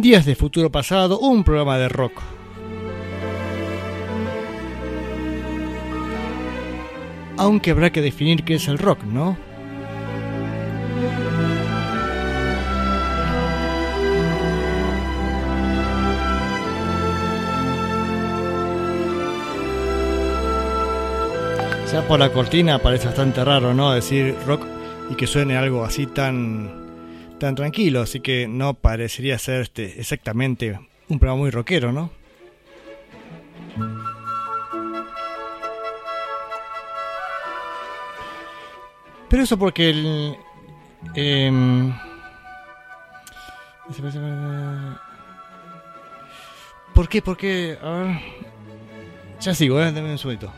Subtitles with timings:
[0.00, 2.22] Días de Futuro Pasado, un programa de rock.
[7.36, 9.36] Aunque habrá que definir qué es el rock, ¿no?
[21.92, 23.90] Ya por la cortina parece bastante raro, ¿no?
[23.90, 24.64] Decir rock
[25.10, 26.87] y que suene algo así tan
[27.38, 32.10] tan tranquilo, así que no parecería ser este exactamente un programa muy rockero, ¿no?
[39.28, 40.36] Pero eso porque el...
[41.14, 41.92] Eh,
[46.94, 47.22] ¿Por qué?
[47.22, 47.78] ¿Por qué?
[47.82, 48.20] A ver...
[49.40, 49.92] Ya sigo, ¿eh?
[49.92, 50.52] Dame un segundito.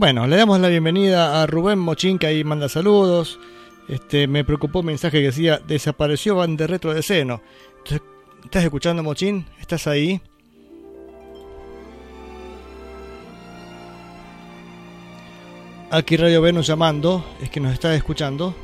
[0.00, 3.38] Bueno, le damos la bienvenida a Rubén Mochín, que ahí manda saludos.
[3.86, 7.42] Este, me preocupó un mensaje que decía, desapareció Van de Retro de Seno.
[8.42, 9.44] ¿Estás escuchando, Mochín?
[9.60, 10.22] ¿Estás ahí?
[15.90, 18.54] Aquí Radio Venus llamando, es que nos está escuchando.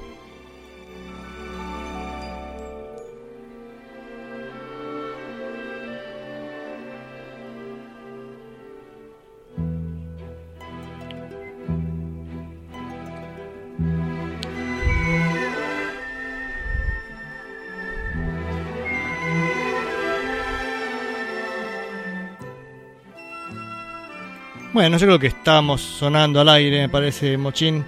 [24.76, 27.82] Bueno, yo creo que estamos sonando al aire, me parece, Mochín.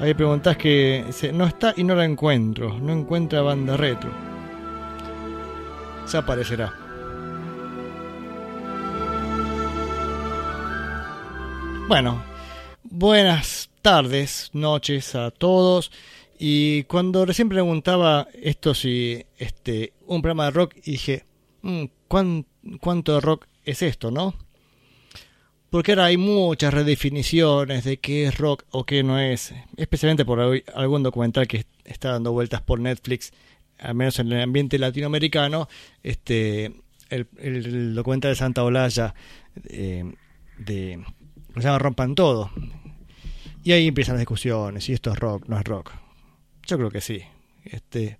[0.00, 2.76] Ahí preguntás que no está y no la encuentro.
[2.76, 4.10] No encuentra banda retro.
[6.04, 6.74] Se aparecerá.
[11.86, 12.20] Bueno,
[12.82, 15.92] buenas tardes, noches a todos.
[16.36, 21.26] Y cuando recién preguntaba esto si este un programa de rock, dije,
[21.60, 24.34] mm, ¿cuánto rock es esto, no?
[25.72, 30.38] Porque ahora hay muchas redefiniciones de qué es rock o qué no es, especialmente por
[30.74, 33.32] algún documental que está dando vueltas por Netflix,
[33.78, 35.70] al menos en el ambiente latinoamericano,
[36.02, 36.74] este
[37.08, 39.14] el, documental de Santa Olalla
[39.64, 40.12] eh,
[40.58, 41.02] de
[41.54, 42.50] se llama Rompan Todo.
[43.64, 45.92] Y ahí empiezan las discusiones, si esto es rock, no es rock.
[46.66, 47.22] Yo creo que sí.
[47.64, 48.18] Este,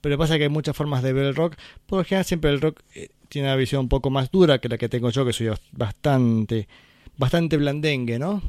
[0.00, 1.56] pero pasa que hay muchas formas de ver el rock.
[1.86, 4.68] Por lo general siempre el rock eh, tiene una visión un poco más dura que
[4.68, 6.68] la que tengo yo, que soy bastante,
[7.16, 8.40] bastante blandengue, ¿no?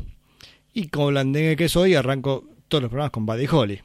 [0.76, 3.82] Y como blandengue que soy, arranco todos los programas con Buddy Holly.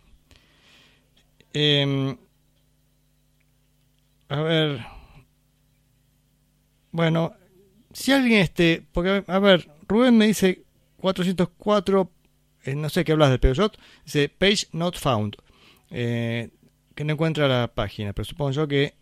[1.54, 2.18] Em,
[4.28, 4.84] a ver.
[6.92, 7.32] Bueno,
[7.94, 8.86] si alguien este.
[8.92, 10.64] Porque, a ver, Rubén me dice
[10.98, 12.10] 404.
[12.64, 13.78] Eh, no sé qué hablas del Peugeot.
[14.04, 15.36] Dice page not found.
[15.90, 16.50] Eh,
[16.94, 18.99] que no encuentra la página, pero supongo yo que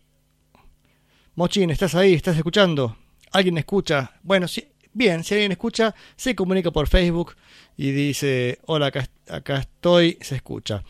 [1.39, 2.15] Mochín, ¿estás ahí?
[2.15, 2.97] ¿Estás escuchando?
[3.31, 4.11] ¿Alguien escucha?
[4.23, 4.61] Bueno, si,
[4.91, 7.33] bien, si alguien escucha, se comunica por Facebook
[7.77, 10.83] y dice, hola, acá, estoy, se escucha.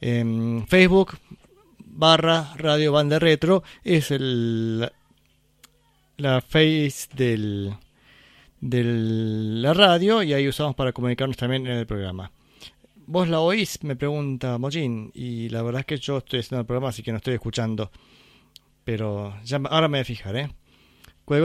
[0.00, 1.16] En Facebook
[1.78, 4.90] barra Radio Banda Retro es el,
[6.16, 7.72] la face del,
[8.60, 12.32] de la radio y ahí usamos para comunicarnos también en el programa.
[13.06, 13.84] ¿Vos la oís?
[13.84, 17.12] Me pregunta Mochín y la verdad es que yo estoy haciendo el programa así que
[17.12, 17.92] no estoy escuchando
[18.84, 20.50] pero ya, ahora me voy a fijar, ¿eh?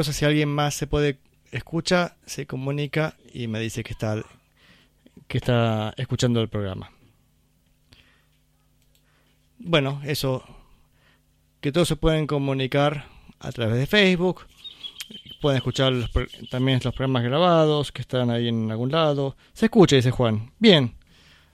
[0.04, 1.20] Si alguien más se puede
[1.52, 4.22] escucha, se comunica y me dice que está,
[5.28, 6.92] que está escuchando el programa.
[9.60, 10.44] Bueno, eso,
[11.62, 13.06] que todos se pueden comunicar
[13.40, 14.46] a través de Facebook,
[15.42, 15.94] pueden escuchar
[16.50, 19.36] también los programas grabados que están ahí en algún lado.
[19.54, 20.52] Se escucha, dice Juan.
[20.60, 20.96] Bien.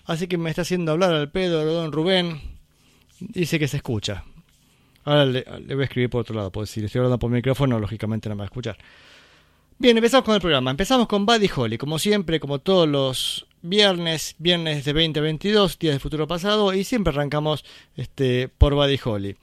[0.05, 2.41] Así que me está haciendo hablar al pedo don Rubén.
[3.19, 4.25] Dice que se escucha.
[5.05, 7.79] Ahora le, voy a escribir por otro lado, porque si le estoy hablando por micrófono,
[7.79, 8.77] lógicamente no me va a escuchar.
[9.77, 10.71] Bien, empezamos con el programa.
[10.71, 15.99] Empezamos con Buddy Holly, como siempre, como todos los viernes, viernes de 2022, días de
[15.99, 17.65] futuro pasado, y siempre arrancamos
[17.95, 19.35] este, por Buddy Holly.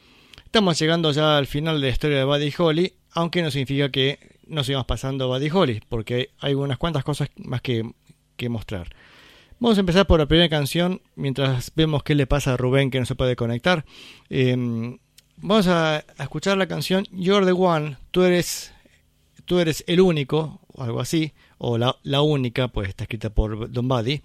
[0.44, 4.38] Estamos llegando ya al final de la historia de Buddy Holly, aunque no significa que
[4.46, 7.90] no sigamos pasando Buddy Holly, porque hay unas cuantas cosas más que,
[8.36, 8.88] que mostrar.
[9.58, 12.98] Vamos a empezar por la primera canción, mientras vemos qué le pasa a Rubén que
[12.98, 13.84] no se puede conectar.
[14.30, 14.96] Eh,
[15.42, 18.74] Vamos a, escuchar la canción You're the One, tú eres,
[19.46, 23.88] tú eres el único, o algo así, o la, única, pues está escrita por Don
[23.88, 24.20] Buddy.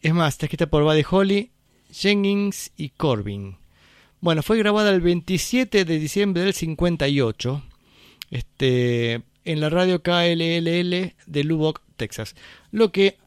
[0.00, 1.50] Es más, está escrita por Buddy Holly,
[1.92, 3.58] Jennings y Corbin.
[4.22, 7.62] Bueno, fue grabada el 27 de diciembre del 58
[8.30, 12.36] este, en la radio KLLL de Lubbock, Texas.
[12.70, 13.18] Lo que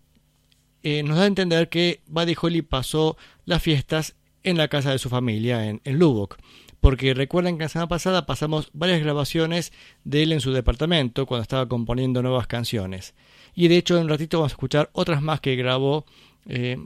[0.81, 3.15] eh, nos da a entender que Buddy Holly pasó
[3.45, 6.39] las fiestas en la casa de su familia en Lubbock.
[6.79, 9.73] Porque recuerden que la semana pasada pasamos varias grabaciones
[10.03, 13.13] de él en su departamento cuando estaba componiendo nuevas canciones.
[13.53, 16.05] Y de hecho en un ratito vamos a escuchar otras más que grabó.
[16.47, 16.77] Eh,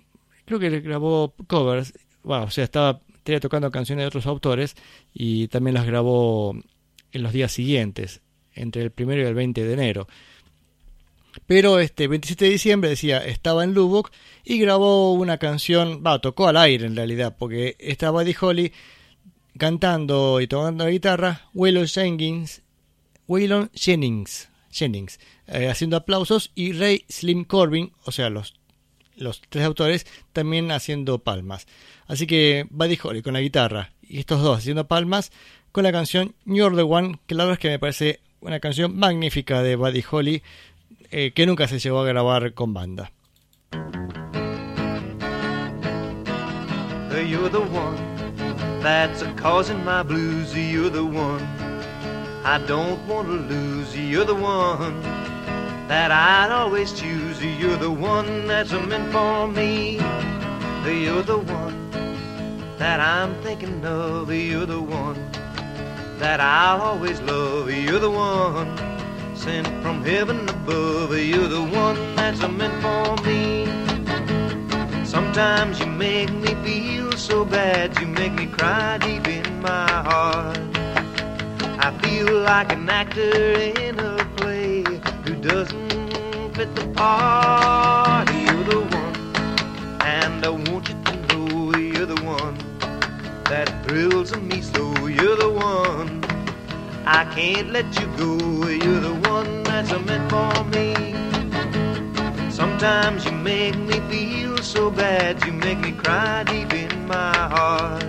[0.45, 1.93] creo que grabó covers.
[2.23, 3.01] Bueno, o sea, estaba,
[3.41, 4.75] tocando canciones de otros autores
[5.13, 6.55] y también las grabó
[7.11, 8.21] en los días siguientes,
[8.53, 10.07] entre el primero y el 20 de enero.
[11.45, 14.11] Pero este 27 de diciembre decía, estaba en Lubbock
[14.43, 18.73] y grabó una canción, va, tocó al aire en realidad, porque estaba Buddy Holly
[19.57, 22.61] cantando y tocando la guitarra, Waylon Jennings,
[23.73, 28.53] Jennings, Jennings eh, haciendo aplausos y Ray Slim Corbin, o sea, los,
[29.15, 31.67] los tres autores, también haciendo palmas.
[32.07, 35.31] Así que Buddy Holly con la guitarra y estos dos haciendo palmas
[35.71, 38.97] con la canción You're the One, que la verdad es que me parece una canción
[38.97, 40.43] magnífica de Buddy Holly,
[41.11, 43.11] eh, que nunca se llegó a grabar con banda.
[48.83, 50.53] That's a causing my blues.
[50.53, 51.41] You're the one
[52.43, 53.95] I don't want to lose.
[53.97, 55.01] You're the one
[55.87, 57.41] that I'd always choose.
[57.41, 60.01] You're the one that's meant for me.
[60.85, 61.91] You're the one
[62.77, 64.29] that I'm thinking of.
[64.29, 65.31] You're the one
[66.19, 67.71] that I'll always love.
[67.71, 68.77] You're the one
[69.33, 71.17] sent from heaven above.
[71.17, 73.92] You're the one that's meant for me.
[75.13, 80.57] Sometimes you make me feel so bad, you make me cry deep in my heart.
[81.85, 83.31] I feel like an actor
[83.85, 84.81] in a play
[85.23, 88.27] who doesn't fit the part.
[88.33, 92.57] You're the one, and I want you to know you're the one
[93.45, 95.05] that thrills me so.
[95.05, 96.23] You're the one
[97.05, 98.67] I can't let you go.
[98.67, 101.32] You're the one that's meant for me.
[102.53, 108.05] Sometimes you make me feel so bad, you make me cry deep in my heart.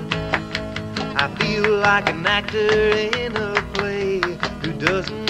[1.17, 2.58] I feel like an actor
[3.23, 4.20] in a play
[4.61, 5.29] who doesn't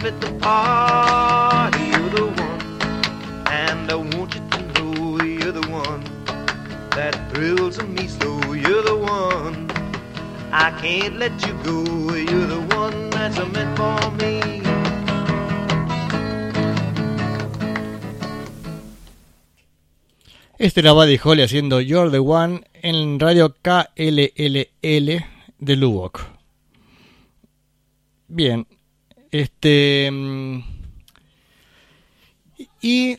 [0.00, 1.74] fit the part.
[1.80, 6.04] You're the one, and I want you to know you're the one
[6.90, 8.52] that thrills me so.
[8.52, 9.70] You're the one
[10.52, 12.14] I can't let you go.
[12.14, 14.61] You're the one that's meant for me.
[20.62, 25.24] Este era Buddy Holly haciendo You're the One en radio KLLL
[25.58, 26.20] de Lubbock.
[28.28, 28.68] Bien,
[29.32, 30.08] este.
[30.12, 30.62] mm,
[32.80, 33.16] Y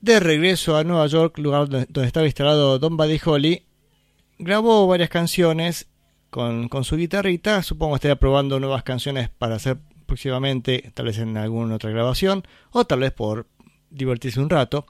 [0.00, 3.62] de regreso a Nueva York, lugar donde estaba instalado Don Buddy Holly,
[4.40, 5.86] grabó varias canciones
[6.28, 7.62] con, con su guitarrita.
[7.62, 12.42] Supongo que estaría probando nuevas canciones para hacer próximamente, tal vez en alguna otra grabación,
[12.72, 13.46] o tal vez por
[13.90, 14.86] divertirse un rato.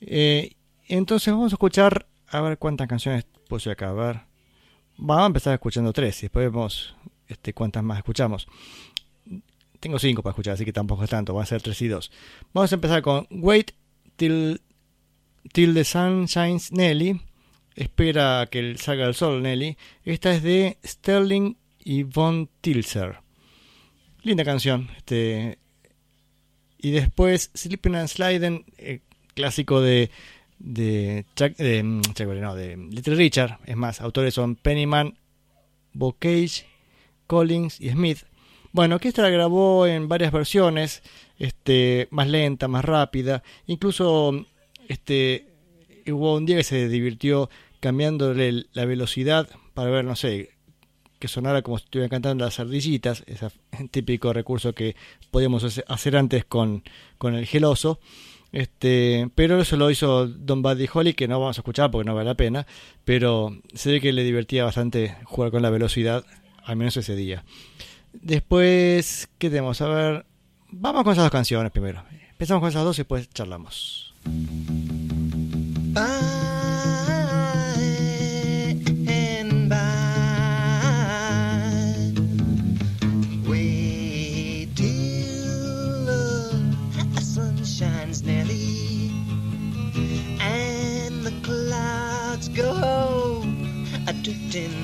[0.00, 0.56] Eh,
[0.96, 4.20] entonces vamos a escuchar, a ver cuántas canciones puse acá, a ver.
[4.96, 6.96] Vamos a empezar escuchando tres y después vemos
[7.28, 8.48] este, cuántas más escuchamos.
[9.80, 12.10] Tengo cinco para escuchar, así que tampoco es tanto, va a ser tres y dos.
[12.52, 13.72] Vamos a empezar con Wait
[14.16, 14.60] Till,
[15.52, 17.20] till the Sun Shines Nelly.
[17.76, 19.76] Espera que salga el sol, Nelly.
[20.04, 23.20] Esta es de Sterling y Von Tilser.
[24.22, 24.90] Linda canción.
[24.96, 25.58] Este,
[26.78, 29.00] y después Sleeping and Sliding, eh,
[29.34, 30.10] clásico de
[30.58, 33.58] de, Chuck- de, mm, Chuck no, de Little Richard.
[33.66, 35.16] Es más, autores son Pennyman,
[35.92, 36.64] Bocage,
[37.26, 38.18] Collins y Smith.
[38.72, 41.02] Bueno, que esta la grabó en varias versiones,
[41.38, 43.42] este, más lenta, más rápida.
[43.66, 44.44] Incluso
[44.88, 45.46] este,
[46.06, 47.48] hubo un día que se divirtió
[47.80, 50.50] cambiándole la velocidad para ver, no sé,
[51.18, 53.48] que sonara como si estuviera cantando las ardillitas, ese
[53.90, 54.94] típico recurso que
[55.30, 56.82] podíamos hace- hacer antes con,
[57.16, 58.00] con el geloso.
[58.52, 62.14] Este, pero eso lo hizo Don Buddy Holly, que no vamos a escuchar porque no
[62.14, 62.66] vale la pena,
[63.04, 66.24] pero se ve que le divertía bastante jugar con la velocidad,
[66.64, 67.44] al menos ese día.
[68.12, 69.80] Después, ¿qué tenemos?
[69.82, 70.26] A ver,
[70.70, 72.02] vamos con esas dos canciones primero.
[72.30, 74.14] Empezamos con esas dos y después charlamos.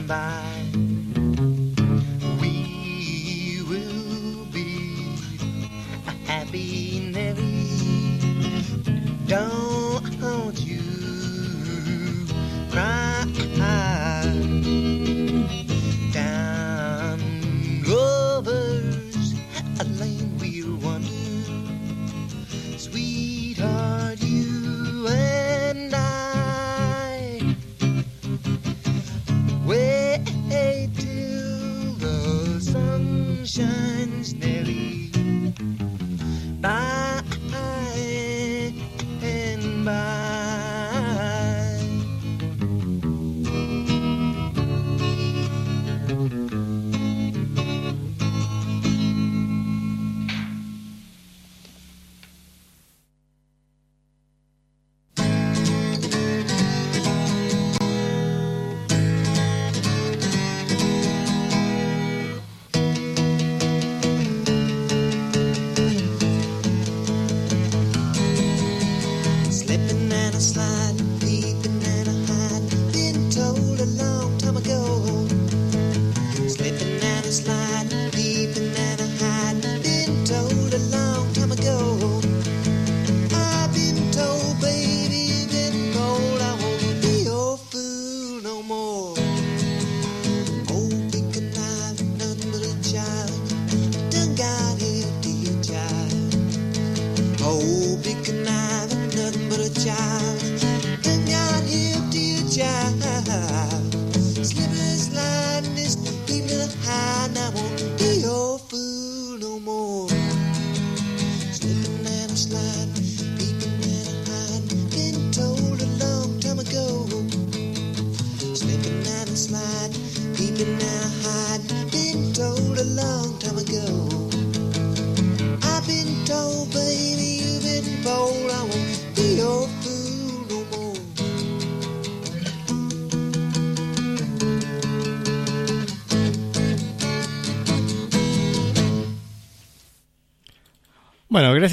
[0.07, 0.54] By.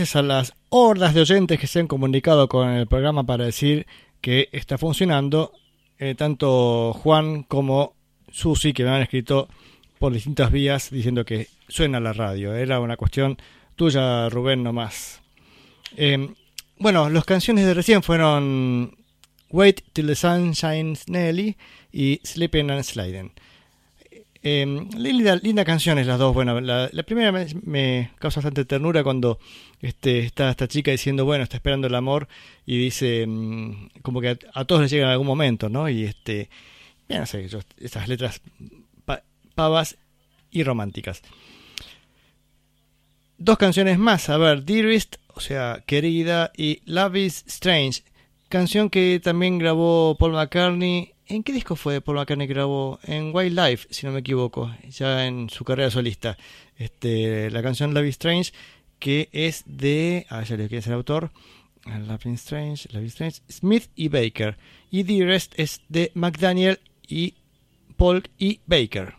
[0.02, 3.86] Gracias a las hordas de oyentes que se han comunicado con el programa para decir
[4.20, 5.54] que está funcionando,
[6.00, 7.94] eh, tanto Juan como
[8.32, 9.48] Susi, que me han escrito
[10.00, 12.56] por distintas vías diciendo que suena la radio.
[12.56, 13.38] Era una cuestión
[13.76, 15.22] tuya, Rubén, nomás.
[15.96, 16.34] Eh,
[16.80, 18.98] bueno, las canciones de recién fueron
[19.52, 21.58] Wait Till the Sun Shines Nelly
[21.92, 23.34] y Sleeping and Sliding.
[24.44, 24.66] Eh,
[24.98, 26.34] linda, linda canciones las dos.
[26.34, 29.40] Bueno, la, primera me, causa bastante ternura cuando
[29.82, 32.28] este, está esta chica diciendo, bueno, está esperando el amor
[32.66, 35.88] y dice, mm, como que a, a todos les llega en algún momento, ¿no?
[35.90, 36.50] Y este,
[37.08, 38.42] ya no sé, yo, estas letras
[39.06, 39.98] pa- pavas
[40.50, 41.22] y románticas.
[43.38, 48.04] Dos canciones más, a ver, Dearest, o sea, querida, y Love is Strange,
[48.50, 51.11] canción que también grabó Paul McCartney.
[51.32, 53.00] ¿En qué disco fue Paul McCartney grabó?
[53.04, 56.38] En Wildlife, si no me equivoco, ya en su carrera solista.
[56.76, 58.52] Este, la canción Love is Strange,
[59.00, 61.32] que es de, a ver, ya le es el autor.
[61.86, 64.58] Love is Strange, Love is Strange, Smith y Baker.
[64.90, 67.36] Y Dearest es de McDaniel y
[67.96, 69.14] Paul y Baker.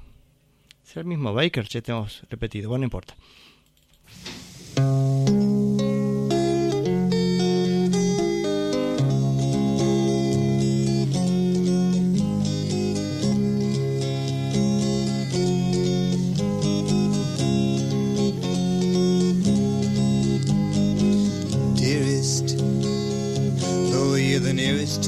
[0.86, 1.66] ¿Es el mismo Baker?
[1.66, 3.16] Ya tenemos repetido, bueno, no importa.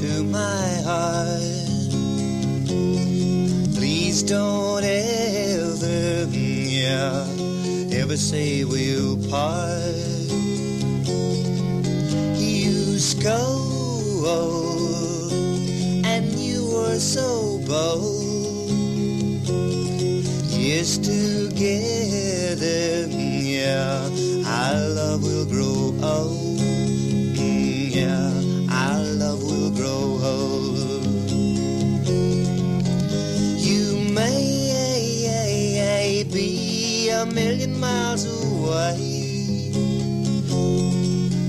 [0.05, 1.41] To my heart,
[3.75, 7.25] please don't ever, mm, yeah,
[7.99, 10.29] ever say we'll part.
[12.37, 14.25] You scold,
[16.05, 19.49] and you were so bold.
[20.51, 21.47] Yes, together,
[23.09, 24.09] mm, yeah,
[24.45, 26.74] our love will grow old.
[37.25, 39.71] A million miles away.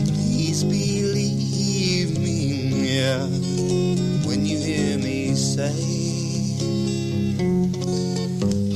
[0.09, 3.27] Please believe me, yeah,
[4.27, 5.73] when you hear me say.
[8.73, 8.75] I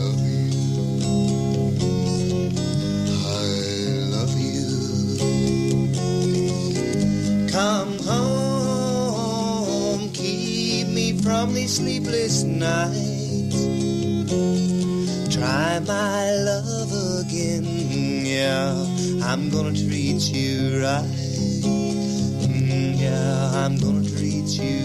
[0.00, 0.50] love you.
[3.24, 3.26] I
[4.14, 4.66] love you.
[7.50, 13.13] Come home, keep me from these sleepless nights.
[15.34, 16.92] Try my love
[17.26, 17.64] again,
[18.24, 18.70] yeah.
[19.24, 21.02] I'm gonna treat you right.
[22.46, 24.83] Mm, yeah, I'm gonna treat you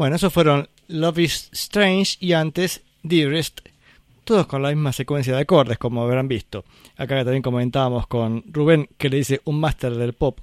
[0.00, 3.60] Bueno, esos fueron Love is Strange y antes Dearest,
[4.24, 6.64] todos con la misma secuencia de acordes, como habrán visto.
[6.96, 10.38] Acá también comentábamos con Rubén que le dice un máster del pop,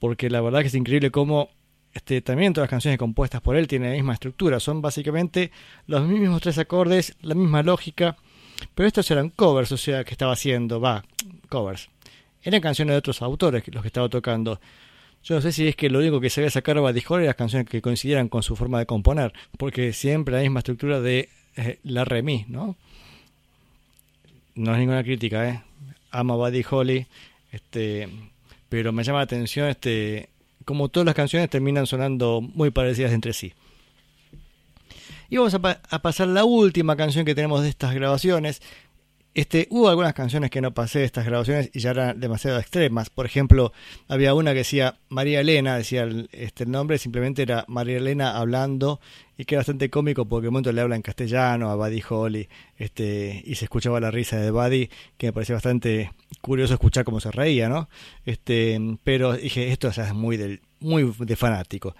[0.00, 1.48] porque la verdad que es increíble cómo
[1.94, 5.50] este, también todas las canciones compuestas por él tienen la misma estructura, son básicamente
[5.86, 8.18] los mismos tres acordes, la misma lógica,
[8.74, 11.02] pero estos eran covers, o sea, que estaba haciendo, va,
[11.48, 11.88] covers.
[12.42, 14.60] Eran canciones de otros autores los que estaba tocando.
[15.22, 17.34] Yo no sé si es que lo único que se ve sacar Buddy Holly las
[17.34, 21.78] canciones que coincidieran con su forma de componer, porque siempre la misma estructura de eh,
[21.84, 22.76] la remis, ¿no?
[24.54, 25.62] No es ninguna crítica, ¿eh?
[26.10, 27.06] Amo a Buddy Holly,
[27.52, 28.08] este,
[28.68, 30.28] pero me llama la atención este,
[30.64, 33.52] como todas las canciones terminan sonando muy parecidas entre sí.
[35.28, 38.62] Y vamos a, pa a pasar la última canción que tenemos de estas grabaciones,
[39.32, 43.10] este, hubo algunas canciones que no pasé de estas grabaciones y ya eran demasiado extremas.
[43.10, 43.72] Por ejemplo,
[44.08, 48.36] había una que decía María Elena, decía el, este, el nombre, simplemente era María Elena
[48.36, 49.00] hablando
[49.38, 52.48] y que era bastante cómico porque un momento le habla en castellano a Buddy Holly
[52.76, 57.20] este, y se escuchaba la risa de Buddy, que me parecía bastante curioso escuchar cómo
[57.20, 57.88] se reía, ¿no?
[58.24, 61.94] Este, pero dije, esto es muy, del, muy de fanático.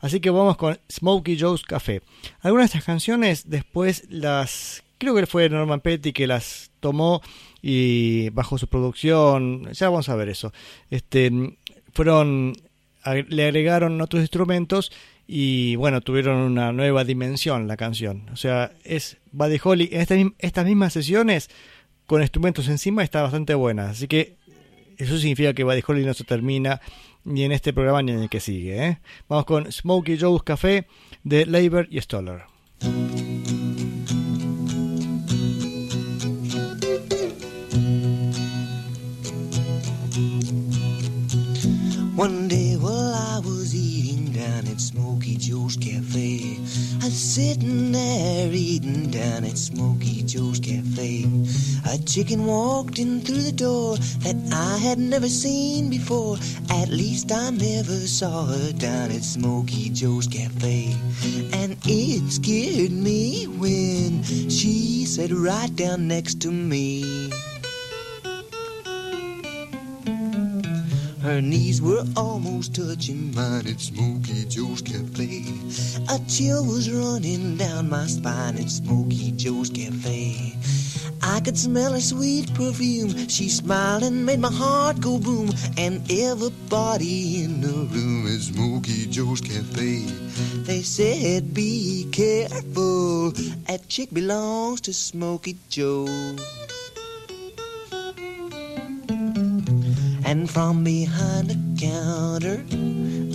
[0.00, 2.02] Así que vamos con Smokey Joe's Café.
[2.40, 7.22] Algunas de estas canciones después las creo que fue Norman Petty que las tomó
[7.62, 10.52] y bajo su producción, ya vamos a ver eso.
[10.90, 11.30] Este
[11.92, 12.54] fueron
[13.28, 14.90] le agregaron otros instrumentos
[15.28, 18.28] y bueno, tuvieron una nueva dimensión la canción.
[18.32, 21.50] O sea, es Buddy Holly en estas, estas mismas sesiones
[22.06, 24.36] con instrumentos encima está bastante buena, así que
[24.96, 26.80] eso significa que Buddy Holly no se termina
[27.24, 28.86] ni en este programa ni en el que sigue.
[28.86, 28.98] ¿eh?
[29.28, 30.86] Vamos con Smokey Joe's Café
[31.24, 32.55] de Labor y Stoller.
[42.16, 46.56] One day while I was eating down at Smoky Joe's Cafe,
[47.02, 51.26] I was sitting there eating down at Smoky Joe's Cafe.
[51.84, 56.38] A chicken walked in through the door that I had never seen before.
[56.70, 60.96] At least I never saw her down at Smoky Joe's Cafe.
[61.52, 67.25] And it scared me when she sat right down next to me.
[71.26, 75.42] Her knees were almost touching mine at Smoky Joe's Cafe.
[76.08, 80.54] A chill was running down my spine at Smoky Joe's Cafe.
[81.24, 83.26] I could smell her sweet perfume.
[83.26, 85.50] She smiled and made my heart go boom.
[85.76, 90.06] And everybody in the room at Smoky Joe's Cafe.
[90.62, 93.32] They said, Be careful.
[93.66, 96.06] That chick belongs to Smoky Joe.
[100.26, 102.64] And from behind the counter,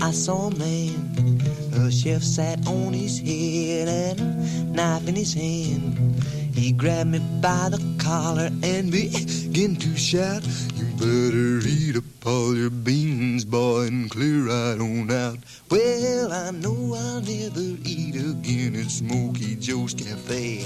[0.03, 1.39] I saw a man.
[1.71, 6.21] The chef sat on his head and a knife in his hand.
[6.53, 10.43] He grabbed me by the collar and began to shout,
[10.75, 15.37] You better eat up all your beans, boy, and clear right on out.
[15.69, 20.63] Well, I know I'll never eat again at Smoky Joe's Cafe.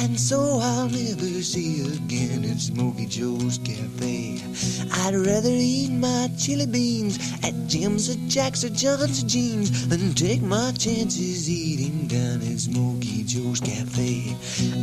[0.00, 4.42] And so I'll never see again at Smoky Joe's Cafe.
[4.90, 10.14] I'd rather eat my chili beans at Jim's or Jack's or John's or Jeans than
[10.14, 14.34] take my chances eating down at Smoky Joe's Cafe.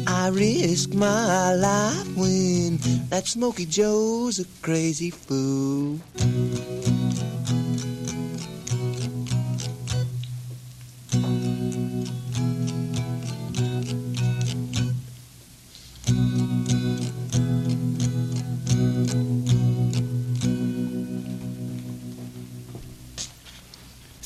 [0.06, 2.78] I risk my life when
[3.10, 6.00] that Smoky Joe's a crazy fool.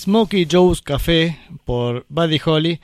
[0.09, 2.79] Smokey Joe's Café por Buddy Holly.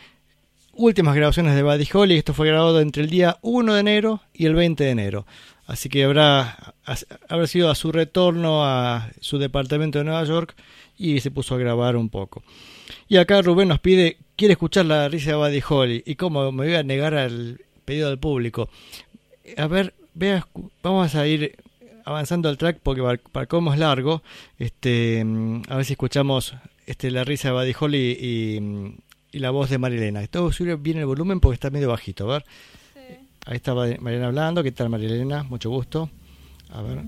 [0.76, 2.18] Últimas grabaciones de Buddy Holly.
[2.18, 5.26] Esto fue grabado entre el día 1 de enero y el 20 de enero.
[5.66, 6.76] Así que habrá,
[7.28, 10.56] habrá sido a su retorno a su departamento de Nueva York
[10.98, 12.44] y se puso a grabar un poco.
[13.08, 16.04] Y acá Rubén nos pide, quiere escuchar la risa de Buddy Holly.
[16.06, 18.70] Y cómo me voy a negar al pedido del público.
[19.58, 20.48] A ver, vea,
[20.84, 21.56] vamos a ir
[22.04, 24.22] avanzando el track porque para, cómo es largo.
[24.60, 26.54] Este, mm, a ver si escuchamos
[26.86, 28.60] este, la risa de Buddy Holly y,
[29.36, 30.26] y la voz de Marilena.
[30.28, 32.32] Todo sube bien el volumen porque está medio bajito.
[32.32, 32.46] A ver.
[33.46, 34.64] Ahí está Marilena hablando.
[34.64, 35.44] ¿Qué tal, Marilena?
[35.44, 36.10] Mucho gusto.
[36.70, 37.04] A ver.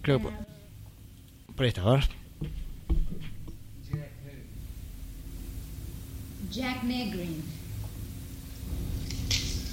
[0.00, 0.32] Creo que por,
[1.54, 2.08] por ahí está, a ver.
[6.50, 7.42] Jack Negrin.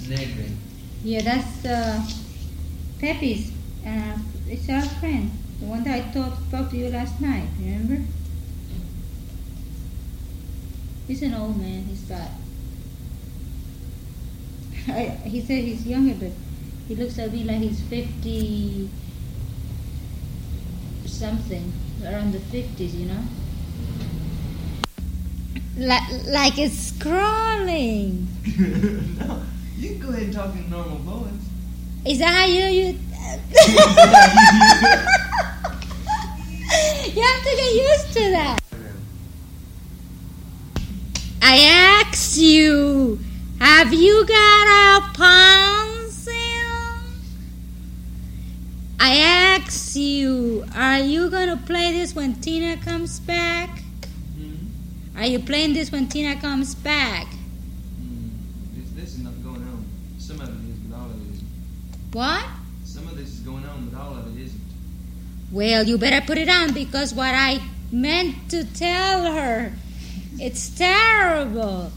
[0.09, 0.57] Negrin.
[1.05, 2.01] Yeah, that's uh,
[2.99, 3.51] Pepe's.
[3.85, 4.17] Uh,
[4.49, 7.47] it's our friend, the one that I talked spoke to you last night.
[7.59, 8.03] Remember?
[11.09, 11.83] He's an old man.
[11.85, 12.29] He's got.
[14.87, 16.31] I, he said he's younger, but
[16.87, 18.87] he looks at me like he's fifty
[21.07, 21.73] something,
[22.05, 23.23] around the fifties, you know.
[25.77, 28.27] Like, like it's crawling.
[29.17, 29.41] no,
[29.77, 31.31] you can go ahead and talk in normal voice.
[32.05, 32.85] Is that how you you?
[37.15, 38.59] you have to get used to that.
[41.41, 43.19] I asked you,
[43.59, 46.33] have you got a pencil?
[48.99, 53.81] I asked you, are you gonna play this when Tina comes back?
[54.37, 55.17] Hmm?
[55.17, 57.27] Are you playing this when Tina comes back?
[57.27, 58.29] Hmm.
[58.75, 59.85] This, this is not going on.
[60.19, 61.47] Some of it is, but all of it isn't.
[62.11, 62.45] What?
[62.83, 64.61] Some of this is going on, but all of it isn't.
[65.51, 69.71] Well, you better put it on because what I meant to tell her,
[70.39, 71.91] it's terrible.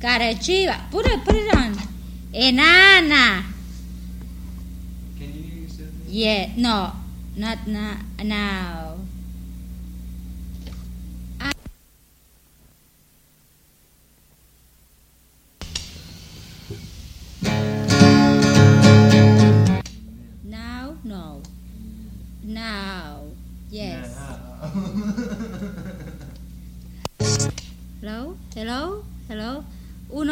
[0.00, 1.74] Carachiva, put it, put it on.
[2.32, 3.42] Enana.
[5.18, 5.88] Can you hear yourself?
[6.08, 6.92] Yeah, no,
[7.36, 8.89] not na- now.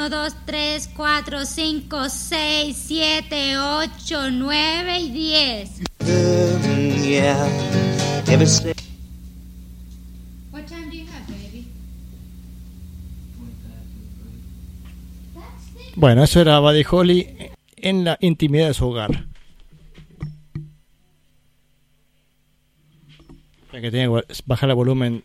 [0.09, 5.83] 1, 2, 3, 4, 5, 6, 7, 8, 9 y 10.
[6.01, 7.47] Mm, yeah.
[8.27, 8.75] Ever since
[10.51, 11.66] What time do you have, baby?
[13.37, 15.94] 25 to the That's it.
[15.97, 17.27] Bueno, eso era Buddy Holly
[17.77, 19.27] en la intimidad de su hogar.
[23.71, 25.23] Que tenía que bajar el volumen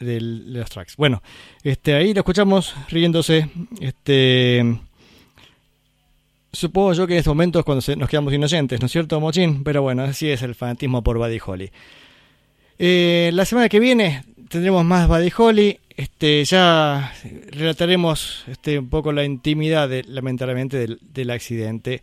[0.00, 0.96] de los tracks.
[0.96, 1.22] Bueno,
[1.62, 3.48] este, ahí lo escuchamos riéndose.
[3.80, 4.64] Este,
[6.52, 9.62] supongo yo que en estos momentos cuando se- nos quedamos inocentes, ¿no es cierto, Mochín?
[9.62, 11.70] Pero bueno, así es el fanatismo por Buddy Holly.
[12.78, 15.78] Eh, la semana que viene tendremos más Buddy Holly.
[15.96, 17.12] Este, ya
[17.50, 22.02] relataremos este, un poco la intimidad, de, lamentablemente, del, del accidente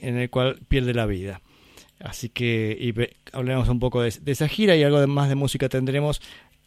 [0.00, 1.40] en el cual pierde la vida.
[2.00, 2.94] Así que y
[3.34, 6.20] hablaremos un poco de, de esa gira y algo de más de música tendremos,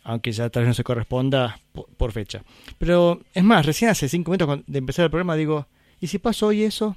[0.03, 1.59] aunque ya tal vez no se corresponda
[1.97, 2.43] por, fecha.
[2.77, 5.67] Pero es más, recién hace cinco minutos de empezar el programa digo,
[5.99, 6.95] ¿y si pasó hoy eso?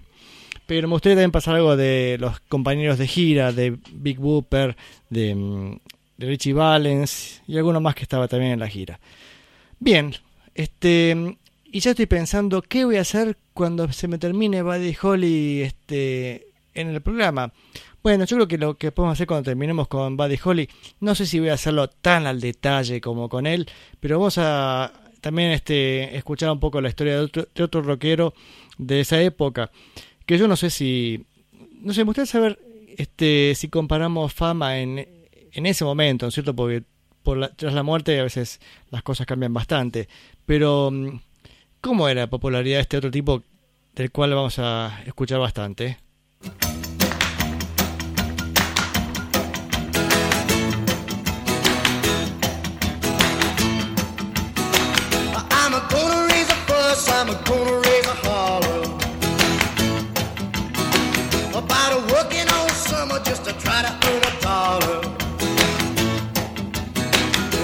[0.67, 4.77] Pero me gustaría también pasar algo de los compañeros de gira, de Big Whooper,
[5.11, 5.79] de, mm,
[6.17, 8.99] de Richie Valens y alguno más que estaba también en la gira.
[9.79, 10.15] Bien,
[10.55, 11.37] este
[11.77, 16.46] y ya estoy pensando qué voy a hacer cuando se me termine Buddy Holly este
[16.77, 17.53] en el programa.
[18.03, 20.69] Bueno, yo creo que lo que podemos hacer cuando terminemos con Buddy Holly,
[21.01, 24.93] no sé si voy a hacerlo tan al detalle como con él, pero vamos a
[25.21, 28.33] también este escuchar un poco la historia de otro, de otro rockero
[28.79, 29.71] de esa época,
[30.25, 31.25] que yo no sé si
[31.81, 32.59] no sé, me gustaría saber
[32.97, 35.07] este si comparamos fama en
[35.53, 36.55] en ese momento, ¿no es cierto?
[36.55, 36.83] Porque
[37.23, 38.61] por la- tras la muerte a veces
[38.91, 40.07] las cosas cambian bastante.
[40.45, 41.19] Pero, mm,
[41.81, 43.43] ¿cómo era la popularidad de este otro tipo
[43.95, 45.97] del cual vamos a escuchar bastante?
[46.43, 46.51] I'm
[55.75, 57.09] a gonna raise a fuss.
[57.11, 58.83] I'm a gonna raise a holler.
[61.57, 65.01] About working all summer just to try to earn a dollar.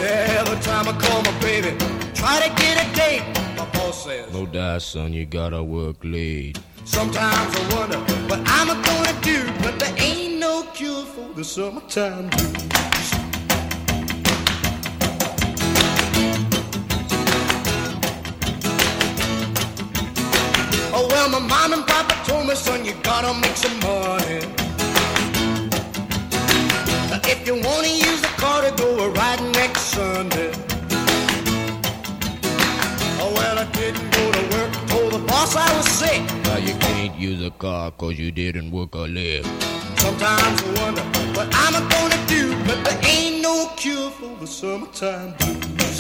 [0.03, 1.77] Every time I call my baby,
[2.15, 3.23] try to get a date,
[3.57, 6.59] my boss says, No die, son, you gotta work late.
[6.93, 11.43] Sometimes I wonder what I'm a gonna do, but there ain't no cure for the
[11.43, 12.53] summertime blues.
[20.95, 24.43] Oh Well, my mom and papa told me, son, you gotta make some money.
[27.33, 30.53] If you wanna use the car to go a riding next Sunday.
[33.19, 34.73] Oh, well, I didn't go to work,
[35.43, 36.23] boss I was sick.
[36.45, 39.45] Now you can't use a car 'cause you didn't work a lick.
[40.05, 41.05] Sometimes I wonder
[41.37, 45.99] what I'm gonna do, but there ain't no cure for the summertime blues.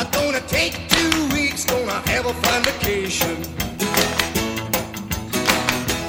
[0.00, 3.36] I'm gonna take two weeks, gonna have a fun vacation.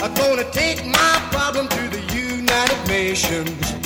[0.04, 3.85] I'm gonna take my problem to the United Nations.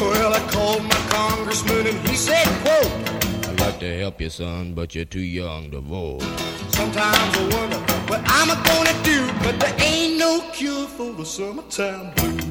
[0.00, 4.72] Well, I called my congressman and he said, quote, I'd like to help you, son,
[4.72, 6.22] but you're too young to vote.
[6.70, 7.76] Sometimes I wonder
[8.08, 12.49] what I'm gonna do, but there ain't no cure for the summertime blues.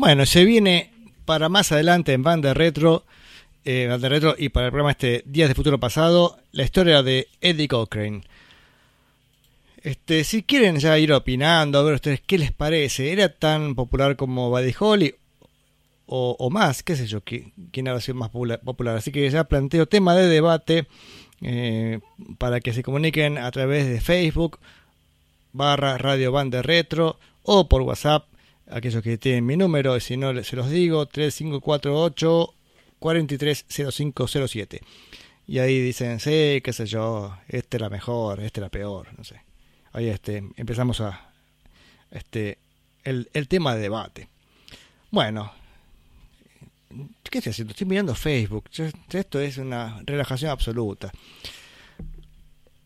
[0.00, 0.92] Bueno, se viene
[1.24, 3.02] para más adelante en Banda Retro,
[3.64, 7.26] eh, Banda Retro y para el programa este Días de Futuro Pasado, la historia de
[7.40, 8.22] Eddie Cochrane.
[9.82, 14.14] Este, si quieren ya ir opinando, a ver ustedes qué les parece, ¿era tan popular
[14.14, 15.14] como Buddy Holly
[16.06, 16.84] o, o más?
[16.84, 17.20] ¿Qué sé yo?
[17.24, 18.96] qui- ¿Quién habrá sido más popula- popular?
[18.96, 20.86] Así que ya planteo tema de debate
[21.42, 21.98] eh,
[22.38, 24.60] para que se comuniquen a través de Facebook
[25.52, 28.26] barra Radio Banda Retro o por WhatsApp,
[28.70, 32.54] aquellos que tienen mi número, si no se los digo, 3548
[32.98, 34.80] 430507.
[35.46, 39.08] Y ahí dicen, sí, qué sé yo, esta es la mejor, esta es la peor,
[39.16, 39.40] no sé.
[39.92, 41.30] Ahí este, empezamos a
[42.10, 42.58] este
[43.04, 44.28] el, el tema de debate.
[45.10, 45.52] Bueno,
[47.22, 47.72] ¿qué estoy haciendo?
[47.72, 48.64] Estoy mirando Facebook.
[49.10, 51.10] Esto es una relajación absoluta.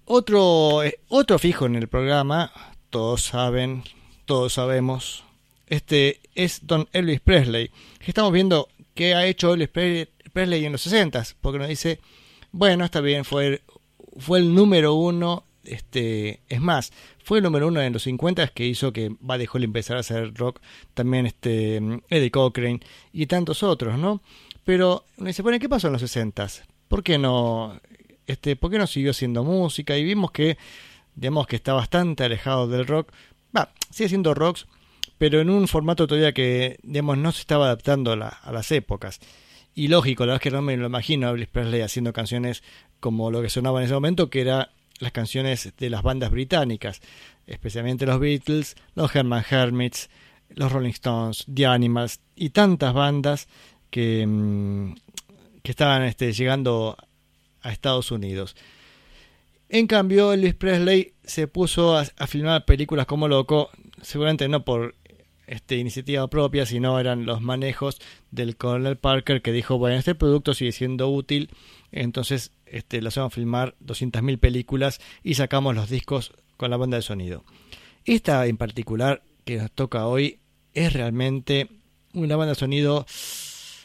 [0.04, 2.52] Otro, eh, otro fijo en el programa,
[2.90, 3.82] todos saben,
[4.24, 5.24] todos sabemos,
[5.66, 7.70] este es Don Elvis Presley.
[8.00, 12.00] Estamos viendo qué ha hecho Elvis Pre- Presley en los 60 porque nos dice,
[12.50, 13.62] bueno, está bien, fue,
[14.18, 18.66] fue el número uno, este, es más, fue el número uno en los 50 que
[18.66, 20.60] hizo que Buddy Holly empezara a hacer rock,
[20.94, 21.76] también este
[22.08, 22.80] Eddie Cochrane
[23.12, 24.22] y tantos otros, ¿no?
[24.64, 26.46] Pero uno dice, bueno, ¿qué pasó en los 60
[26.88, 27.80] ¿Por qué no
[28.26, 29.96] este, ¿por qué no siguió haciendo música?
[29.96, 30.56] Y vimos que,
[31.14, 33.12] digamos que está bastante alejado del rock.
[33.56, 34.66] Va, sigue siendo rocks,
[35.18, 38.70] pero en un formato todavía que, digamos, no se estaba adaptando a, la- a las
[38.72, 39.20] épocas.
[39.74, 42.62] Y lógico, la verdad es que no me lo imagino a Elvis Presley haciendo canciones
[43.00, 47.00] como lo que sonaba en ese momento, que era las canciones de las bandas británicas,
[47.46, 50.10] especialmente los Beatles, los Herman Hermits,
[50.50, 53.48] los Rolling Stones, The Animals y tantas bandas
[53.90, 54.94] que, mm,
[55.62, 56.96] que estaban este, llegando
[57.62, 58.54] a Estados Unidos.
[59.68, 63.70] En cambio, Elvis Presley se puso a, a filmar películas como loco,
[64.02, 64.94] seguramente no por
[65.52, 70.54] este, iniciativa propia, sino eran los manejos del Colonel Parker que dijo, bueno, este producto
[70.54, 71.50] sigue siendo útil,
[71.90, 77.02] entonces este, lo hacemos filmar 200.000 películas y sacamos los discos con la banda de
[77.02, 77.44] sonido.
[78.06, 80.38] Esta en particular que nos toca hoy
[80.72, 81.68] es realmente
[82.14, 83.04] una banda de sonido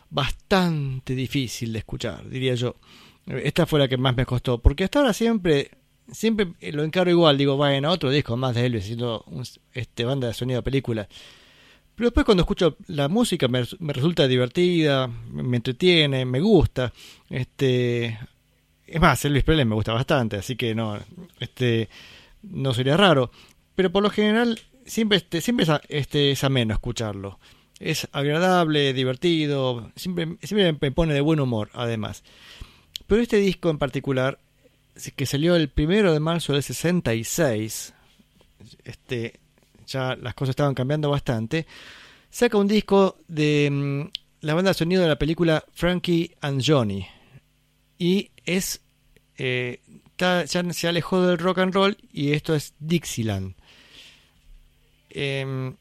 [0.10, 2.78] bastante difícil de escuchar, diría yo.
[3.26, 5.72] Esta fue la que más me costó, porque hasta ahora siempre
[6.14, 10.28] siempre lo encaro igual, digo, bueno, otro disco más de Elvis haciendo un, este banda
[10.28, 11.10] de sonido de película.
[11.98, 16.94] Pero después cuando escucho la música me, resulta divertida, me, entretiene, me gusta.
[17.28, 18.20] Este
[18.86, 21.00] es más, Elvis Presley me gusta bastante, así que no
[21.40, 21.90] este
[22.44, 23.32] no sería raro,
[23.74, 27.40] pero por lo general siempre este siempre es, este es ameno escucharlo.
[27.80, 32.24] Es agradable, divertido, siempre siempre me pone de buen humor además.
[33.08, 34.38] Pero este disco en particular,
[35.16, 37.96] que salió el primero de marzo del 66,
[38.84, 39.40] este,
[39.88, 41.66] ya las cosas estaban cambiando bastante,
[42.30, 47.06] saca un disco de mm, la banda de sonido de la película Frankie and Johnny.
[47.98, 48.82] Y es.
[49.38, 49.80] eh,
[50.20, 53.54] ya se alejó del rock and roll y esto es Dixieland.
[55.10, 55.76] Em,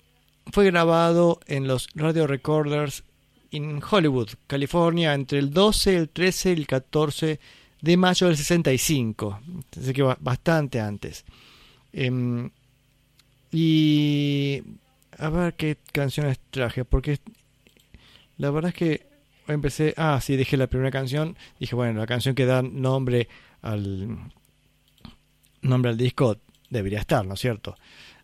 [0.53, 3.03] fue grabado en los Radio Recorders
[3.51, 7.41] en Hollywood, California, entre el 12, el 13 y el 14
[7.81, 9.41] de mayo del 65.
[9.81, 11.25] Así que ba- bastante antes.
[11.93, 12.51] Em,
[13.53, 14.63] y
[15.19, 17.19] a ver qué canciones traje, porque
[18.39, 19.07] la verdad es que
[19.49, 19.95] empecé.
[19.97, 21.37] Ah, sí, dije la primera canción.
[21.59, 23.29] Dije, bueno, la canción que da nombre
[23.63, 24.31] al
[25.63, 26.39] nombre al disco
[26.71, 27.77] debería estar, ¿no es cierto?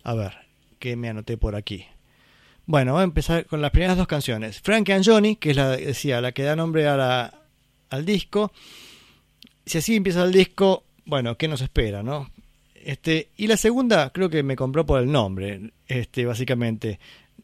[0.04, 0.32] A ver,
[0.78, 1.86] ¿qué me anoté por aquí?
[2.66, 4.60] Bueno, voy a empezar con las primeras dos canciones.
[4.60, 8.52] Frank and Johnny, que es la, decía, la que da nombre al disco.
[9.66, 12.30] Si así empieza el disco, bueno, ¿qué nos espera, no?
[12.84, 16.98] Este, y la segunda creo que me compró por el nombre, este, básicamente.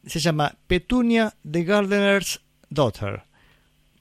[0.05, 3.23] Se llama Petunia the Gardener's Daughter.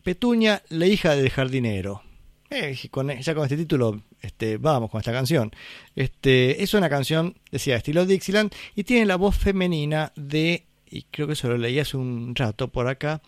[0.04, 2.02] Petunia, la hija del jardinero.
[2.50, 5.52] Eh, con- ya con este título este, vamos con esta canción.
[5.95, 11.28] Este, es una canción, decía, estilo Dixieland y tiene la voz femenina de, y creo
[11.28, 13.21] que eso lo leí hace un rato por acá,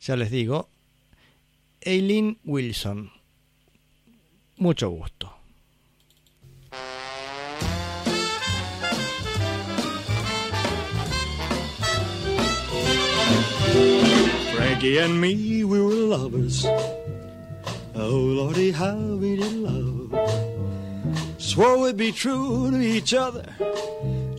[0.00, 0.68] ya les digo,
[1.80, 3.12] Eileen Wilson.
[4.56, 5.35] Mucho gusto.
[14.54, 16.66] Frankie and me, we were lovers.
[17.94, 19.96] Oh, Lordy, how we did love.
[21.38, 23.46] Swore we'd be true to each other,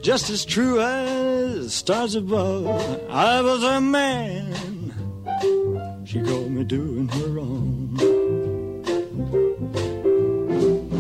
[0.01, 2.67] just as true as stars above.
[3.09, 4.93] I was a man,
[6.05, 7.93] she called me doing her wrong.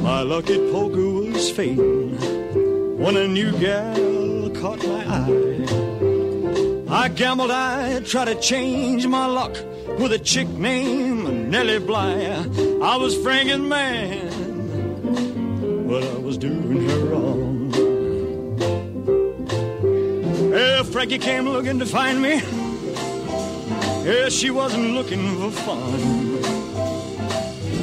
[0.01, 2.17] My lucky poker was fading
[2.97, 5.96] when a new gal caught my eye.
[6.97, 9.55] I gambled I'd try to change my luck
[9.99, 12.43] with a chick named Nellie Bly.
[12.81, 14.27] I was Frank's man,
[15.87, 17.71] but I was doing her wrong.
[20.51, 22.41] Yeah, Frankie came looking to find me.
[24.03, 25.99] Yeah, she wasn't looking for fun.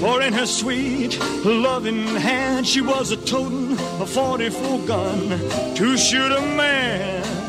[0.01, 5.29] For in her sweet, loving hand, she was a toting a 44 gun
[5.77, 7.44] to shoot a man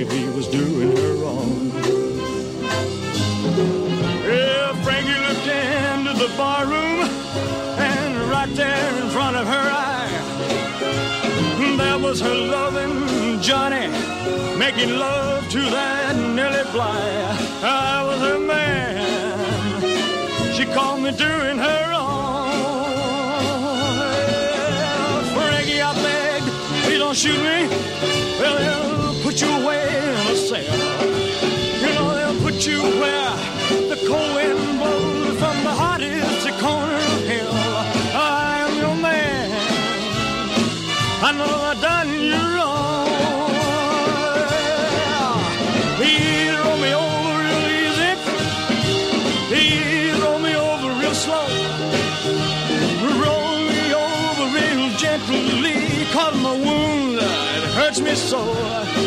[0.00, 1.72] if he was doing her wrong.
[4.24, 7.00] Yeah, Frankie looked into the barroom,
[7.78, 10.08] and right there in front of her eye,
[11.76, 13.88] there was her loving Johnny
[14.56, 17.00] making love to that Nellie Bly.
[17.62, 19.82] I was her man.
[20.54, 22.50] She called me doing her wrong.
[24.78, 26.46] Yeah, Frankie, I begged,
[26.84, 27.68] please don't shoot me.
[28.40, 28.97] Well, they'll
[29.38, 30.62] put you away in a cell.
[31.80, 33.36] You know, they'll put you where
[33.88, 37.54] the cold wind blows from the hottest corner of hell.
[38.14, 39.50] I am your man.
[41.22, 43.06] I know I've done you wrong.
[46.02, 46.14] He
[46.50, 48.12] throw me over real easy.
[49.54, 49.66] He
[50.18, 51.46] throw me over real slow.
[53.22, 55.76] Roll me over real gently.
[56.42, 58.97] My wound it hurts me so.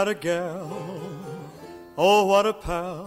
[0.00, 0.66] Got a gal,
[1.98, 3.04] oh what a pal,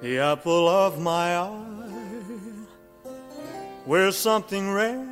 [0.00, 2.64] the apple of my eye.
[3.84, 5.06] We're something rare,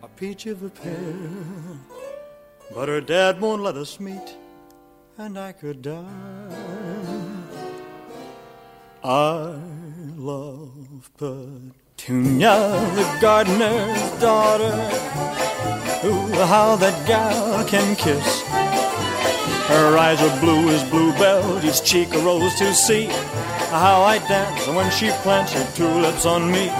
[0.00, 1.16] a peach of a pear,
[2.72, 4.36] but her dad won't let us meet,
[5.16, 6.54] and I could die.
[9.02, 9.58] I
[10.16, 12.56] love Petunia,
[12.94, 15.28] the gardener's daughter.
[16.04, 18.57] Ooh, how that gal can kiss.
[19.68, 23.04] Her eyes are blue as bluebells, each cheek a rose to see.
[23.70, 26.70] How I dance when she plants her tulips on me.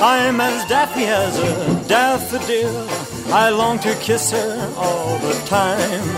[0.00, 2.88] I'm as daffy as a daffodil.
[3.32, 6.08] I long to kiss her all the time.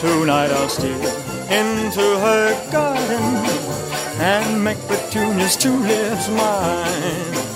[0.00, 1.00] Tonight I'll steal
[1.48, 3.24] into her garden
[4.20, 7.49] and make the petunia's tulips mine.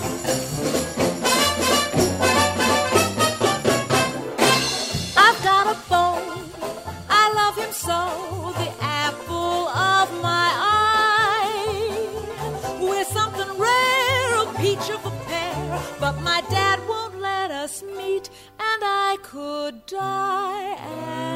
[18.85, 20.77] I could die,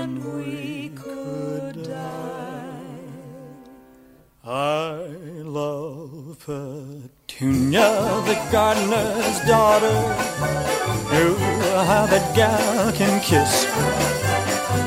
[0.02, 2.78] and we could die.
[4.44, 5.06] I
[5.42, 7.90] love Petunia,
[8.26, 9.96] the gardener's daughter.
[11.14, 11.36] Ooh,
[11.90, 13.66] how that gal can kiss.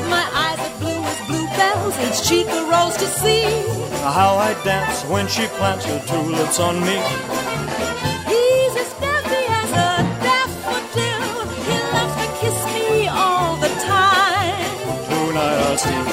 [0.08, 3.44] My eyes are blue as bluebells, each cheek a rose to see.
[4.02, 6.98] How I dance when she plants her tulips on me.
[15.82, 16.06] Steal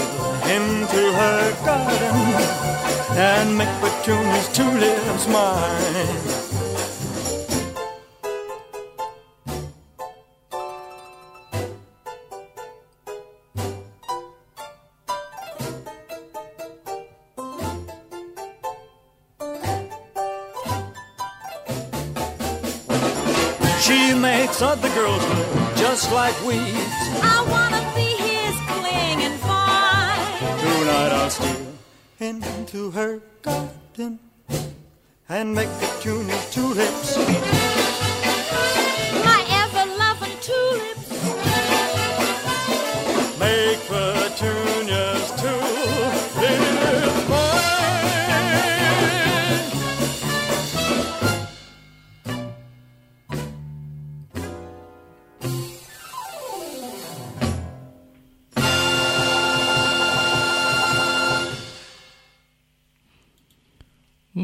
[0.50, 2.20] into her garden
[3.18, 6.40] and make Petunia's tulips mine.
[23.80, 27.69] She makes other girls look just like weeds.
[32.38, 34.20] Into her garden
[35.28, 37.59] and make Petunia's tulips.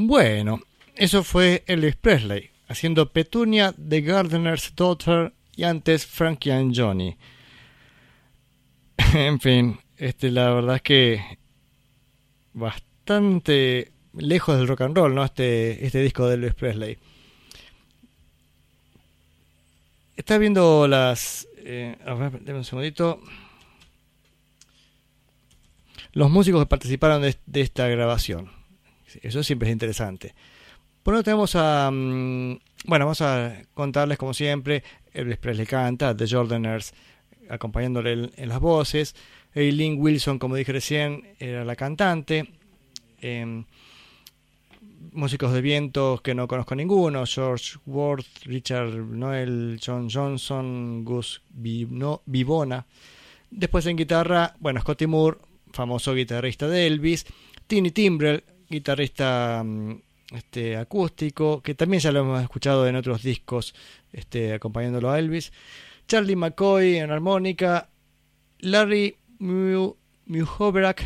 [0.08, 0.62] Bueno,
[0.96, 7.18] eso fue Elvis Presley, haciendo Petunia, The Gardener's Daughter y antes Frankie and Johnny.
[9.16, 11.40] en fin, este, la verdad es que
[12.54, 15.26] bastante lejos del rock and roll, ¿no?
[15.26, 17.00] Este, este disco de Elvis Presley.
[20.16, 21.48] Está viendo las...
[21.58, 23.24] eh, a ver, un segundito.
[26.12, 28.52] Los músicos que participaron de esta grabación.
[29.22, 30.34] Eso siempre es interesante.
[31.04, 31.92] Por tenemos a...
[31.92, 34.84] mm, bueno, vamos a contarles como siempre.
[35.14, 36.94] Elvis Presley canta, The Jordaners
[37.50, 39.16] acompañándole en, las voces.
[39.54, 42.50] Eileen Wilson, como dije recién, era la cantante.
[43.22, 43.66] Em,
[45.12, 47.26] músicos de vientos que no conozco ninguno.
[47.26, 52.86] George Worth, Richard Noel, John Johnson, Gus Vivona.
[53.50, 55.38] Después en guitarra, bueno, Scotty Moore,
[55.72, 57.26] famoso guitarrista de Elvis.
[57.68, 60.02] Tiny Timbrell, guitarrista mm,
[60.36, 63.74] este, acústico, que también ya lo hemos escuchado en otros discos
[64.12, 65.52] este, acompañándolo a Elvis.
[66.08, 67.90] Charlie McCoy en armónica.
[68.60, 69.96] Larry Mu-
[70.26, 71.06] Muhobrak,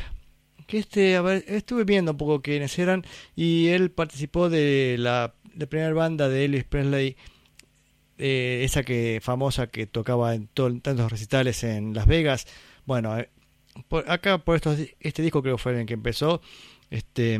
[0.67, 3.03] que este, a ver, estuve viendo un poco quiénes eran,
[3.35, 5.33] y él participó de la,
[5.69, 7.17] primera banda de Elvis Presley,
[8.17, 12.47] eh, esa que famosa que tocaba en tantos recitales en Las Vegas.
[12.85, 13.29] Bueno, eh,
[14.07, 16.41] acá por estos, este disco creo que fue el que empezó,
[16.89, 17.39] este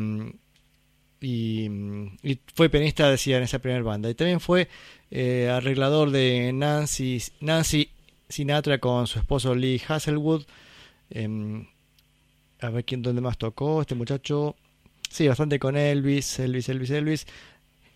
[1.22, 1.68] y,
[2.54, 4.08] fue pianista decía en esa primera banda.
[4.08, 4.68] Y también fue
[5.10, 7.90] eh, arreglador de Nancy Nancy
[8.28, 10.44] Sinatra con su esposo Lee Hasselwood
[11.10, 11.66] Em,
[12.60, 14.56] a ver quién dónde más tocó este muchacho.
[15.08, 17.26] Sí bastante con Elvis Elvis Elvis Elvis.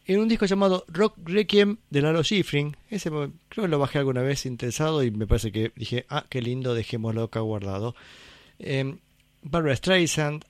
[0.07, 2.77] En un disco llamado Rock Requiem de Lalo Schifrin.
[2.91, 6.43] Ese creo que lo bajé alguna vez interesado y me parece que dije ah qué
[6.43, 7.95] lindo dejémoslo acá guardado
[8.59, 8.99] Em,
[9.43, 10.45] Barbara Streisand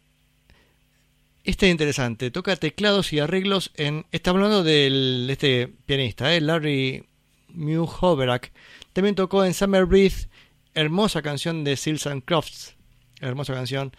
[1.45, 4.07] este es interesante, toca teclados y arreglos en...
[4.12, 6.40] Está hablando del este pianista, ¿eh?
[6.40, 7.07] Larry
[7.49, 8.53] Muhoberack.
[8.92, 10.28] También tocó en Summer Breeze,
[10.74, 12.76] hermosa canción de Seals and Crofts.
[13.20, 13.92] Hermosa canción.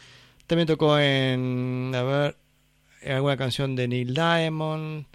[0.48, 1.91] También tocó en...
[1.96, 2.38] A ver...
[3.06, 5.06] Alguna canción de Neil Diamond,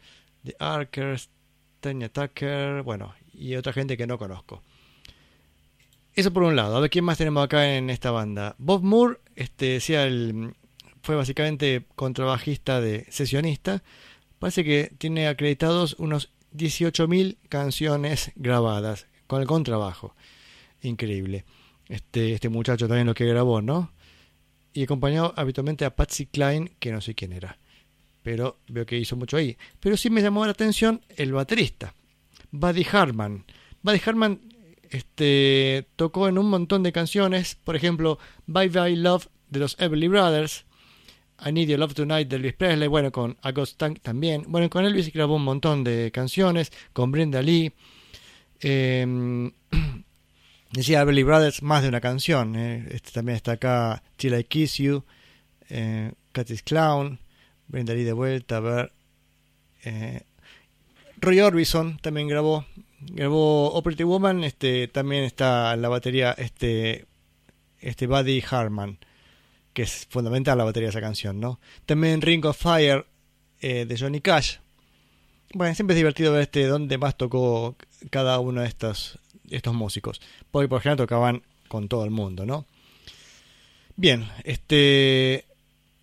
[0.45, 1.29] de Arkers,
[1.81, 4.63] Tanya Tucker, bueno, y otra gente que no conozco.
[6.15, 6.77] Eso por un lado.
[6.77, 8.55] A ver quién más tenemos acá en esta banda.
[8.59, 10.55] Bob Moore, este, decía el,
[11.03, 13.83] fue básicamente contrabajista de sesionista.
[14.39, 20.15] Parece que tiene acreditados unos 18.000 canciones grabadas con el contrabajo.
[20.83, 21.45] Increíble.
[21.89, 23.93] Este, este muchacho también lo que grabó, ¿no?
[24.73, 27.59] Y acompañó habitualmente a Patsy Cline, que no sé quién era.
[28.23, 29.57] Pero veo que hizo mucho ahí.
[29.81, 31.95] Pero sí me llamó la atención el baterista,
[32.51, 33.45] Buddy Harman.
[33.83, 34.41] Buddy Harman
[34.91, 40.09] este, tocó en un montón de canciones, por ejemplo, Bye Bye Love de los Everly
[40.09, 40.65] Brothers,
[41.45, 44.85] I Need Your Love Tonight de Elvis Presley, bueno, con August Tank también, bueno, con
[44.85, 47.73] Elvis grabó un montón de canciones, con Brenda Lee,
[48.61, 49.51] eh,
[50.73, 54.77] decía Everly Brothers más de una canción, eh, este también está acá Till I Kiss
[54.77, 55.05] You,
[55.69, 57.19] eh, Cat's Clown,
[57.69, 58.93] Brenda Lee de vuelta, a ver,
[59.85, 60.23] eh,
[61.21, 62.67] Roy Orbison también grabó,
[63.01, 67.07] grabó Pretty Woman, este también está en la batería este
[67.81, 68.99] este Buddy Harman,
[69.73, 71.61] que es fundamental la batería de esa canción, ¿no?
[71.87, 73.07] También Ring of Fire
[73.61, 74.57] eh, de Johnny Cash.
[75.53, 77.77] Bueno, siempre es divertido ver este dónde más tocó
[78.11, 79.19] cada uno de estos
[79.51, 82.67] estos músicos, porque por ejemplo tocaban con todo el mundo, ¿no?
[83.97, 85.45] Bien, este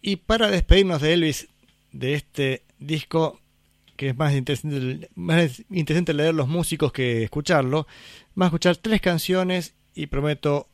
[0.01, 1.47] y para despedirnos de Elvis
[1.91, 3.39] de este disco
[3.95, 7.87] que es más interesante, más interesante leer los músicos que escucharlo,
[8.35, 10.67] vamos a escuchar tres canciones y prometo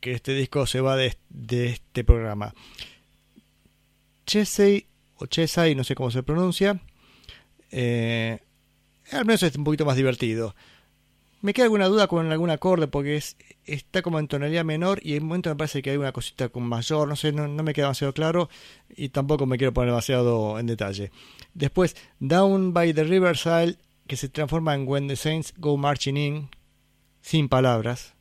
[0.00, 1.16] que este disco se va de,
[1.48, 2.54] este programa.
[4.26, 4.86] Chesey
[5.16, 6.80] o Chesay, no sé cómo se pronuncia,
[7.70, 8.38] eh,
[9.12, 10.54] al menos es un poquito más divertido.
[11.42, 15.14] Me queda alguna duda con algún acorde porque es, está como en tonalidad menor y
[15.14, 17.62] en un momento me parece que hay una cosita con mayor, no sé, no, no
[17.62, 18.50] me queda demasiado claro
[18.94, 21.10] y tampoco me quiero poner demasiado en detalle.
[21.54, 23.76] Después, Down by the Riverside,
[24.06, 26.48] que se transforma en When the Saints Go Marching In,
[27.22, 28.14] sin palabras.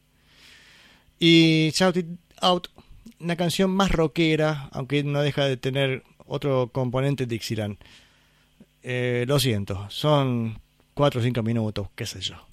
[1.20, 2.08] Y Shout It
[2.42, 2.70] Out,
[3.20, 7.78] una canción más rockera, aunque no deja de tener otro componente Dixieland.
[8.82, 10.62] Eh, lo siento, son
[10.94, 12.49] 4 o 5 minutos, qué sé yo.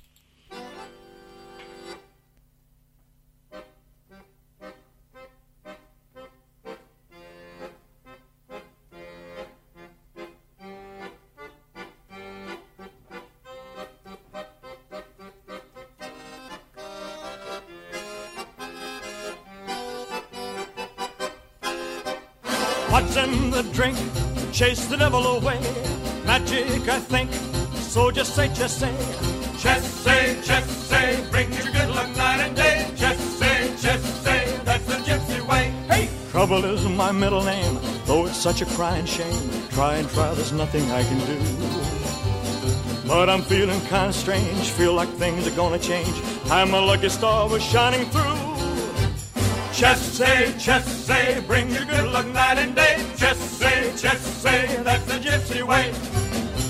[23.72, 23.96] Drink?
[24.52, 25.60] Chase the devil away.
[26.24, 27.32] Magic, I think.
[27.80, 28.92] So just say, just say.
[29.58, 32.90] Just say, just say, brings you good luck night and day.
[32.94, 35.72] Just say, just say, that's the gypsy way.
[35.88, 36.08] Hey!
[36.30, 39.50] Trouble is my middle name, though it's such a crying shame.
[39.70, 41.38] Try and try, there's nothing I can do.
[43.08, 46.20] But I'm feeling kinda strange, feel like things are gonna change.
[46.50, 48.36] I'm a lucky star was shining through.
[49.72, 53.05] Just say, just say, bring you good luck night and day.
[53.16, 55.92] Just say, just say, that's the gypsy way.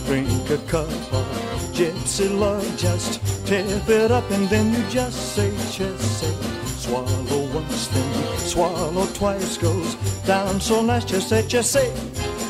[0.07, 1.27] Drink a cup of
[1.73, 6.33] gypsy love, just tip it up and then you just say, just say.
[6.67, 11.91] Swallow once, then swallow twice, goes down so nice, just say, just say.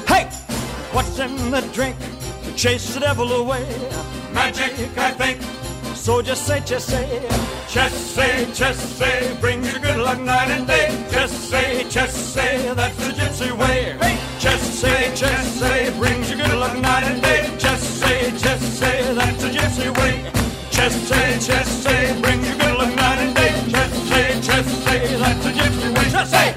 [0.07, 0.25] Hey!
[0.93, 1.97] What's in the drink
[2.45, 3.65] to chase the devil away?
[4.33, 5.56] Magic, I think.
[6.07, 7.29] So just say, just say.
[7.69, 11.05] Just say, just say, brings you good luck night and day.
[11.11, 13.99] Just say, just say, that's the gypsy way.
[14.39, 17.53] Just say, just say, brings you good luck night and day.
[17.59, 20.31] Just say, just say, that's the gypsy way.
[20.71, 23.53] Just say, just say, brings you good luck night and day.
[23.67, 26.09] Just say, just say, that's the gypsy way.
[26.09, 26.57] Just say.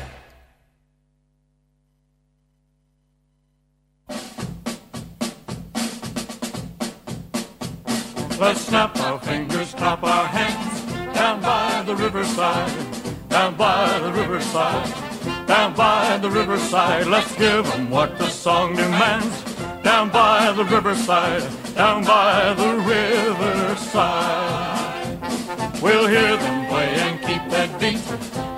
[8.40, 8.96] Let's snap
[9.30, 10.82] fingers, clap our hands
[11.14, 12.72] down by the riverside,
[13.30, 14.90] down by the riverside,
[15.48, 17.06] down by the riverside.
[17.06, 19.36] Let's give 'em what the song demands.
[19.84, 21.44] Down by the riverside,
[21.76, 24.10] down by the riverside.
[25.84, 28.06] We'll hear them play and keep that beat.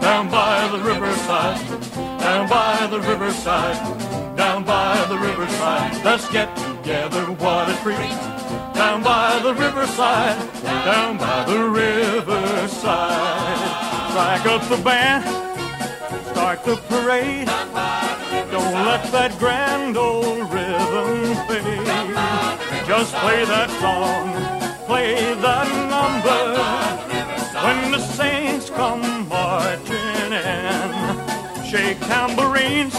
[0.07, 1.59] Down by the riverside,
[2.25, 3.79] down by the riverside,
[4.43, 5.93] down by the riverside.
[6.09, 8.40] Let's get together, what a treat
[8.81, 13.61] down by the riverside, down by the riverside.
[14.09, 15.23] Strike up the band,
[16.31, 17.45] start the parade.
[18.53, 21.85] Don't let that grand old rhythm fade.
[22.87, 24.25] Just play that song,
[24.87, 26.41] play that number.
[27.65, 30.89] When the saints come marching in,
[31.69, 32.95] shake tambourines,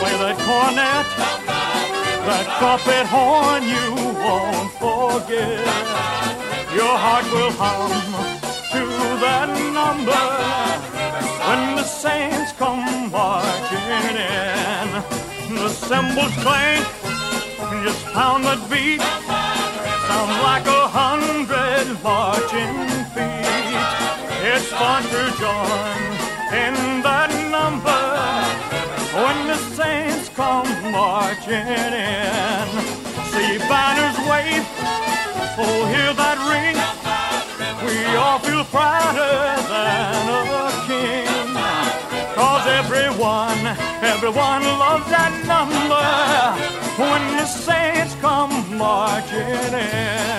[0.00, 1.61] play that cornet.
[2.26, 3.86] That trumpet horn you
[4.22, 5.58] won't forget.
[6.72, 7.90] Your heart will hum
[8.72, 8.82] to
[9.24, 9.48] that
[9.78, 10.24] number
[11.46, 14.88] when the saints come marching in.
[15.62, 16.86] The cymbals clank,
[17.82, 19.02] just pound that beat.
[20.06, 22.78] Sound like a hundred marching
[23.14, 23.82] feet.
[24.46, 26.02] It's fun to join
[26.54, 28.01] in that number the
[30.34, 32.68] come marching in.
[33.32, 34.64] See banners wave,
[35.58, 36.76] oh, hear that ring.
[37.84, 39.36] We all feel prouder
[39.68, 41.52] than a king.
[42.34, 46.08] Cause everyone, everyone loves that number
[47.02, 50.31] when the saints come marching in.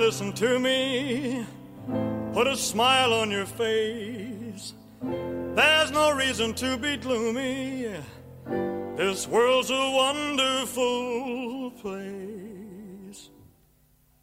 [0.00, 1.44] Listen to me.
[2.32, 4.72] Put a smile on your face.
[5.02, 7.94] There's no reason to be gloomy.
[8.96, 13.28] This world's a wonderful place.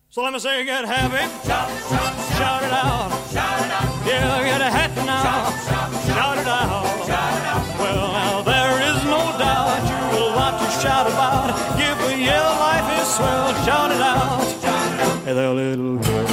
[0.09, 1.23] So let me say, get happy.
[1.47, 3.11] Shout, shout, shout it out.
[3.31, 4.07] Shout it out.
[4.07, 5.51] Yeah, get a hat now.
[6.09, 7.05] Shout, it out.
[7.05, 7.79] Shout it out.
[7.79, 11.53] Well, now there is no doubt you will want to shout about.
[11.77, 13.53] Give a yell, life is swell.
[13.63, 14.56] Shout it out.
[15.27, 16.27] There, little girl,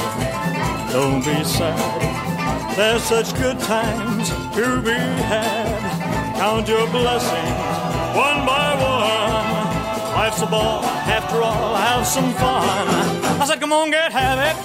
[0.93, 2.77] don't be sad.
[2.77, 6.37] There's such good times to be had.
[6.37, 7.75] Count your blessings
[8.15, 10.15] one by one.
[10.15, 12.87] Life's a ball, after all, have some fun.
[13.41, 14.55] I said, come on, get happy.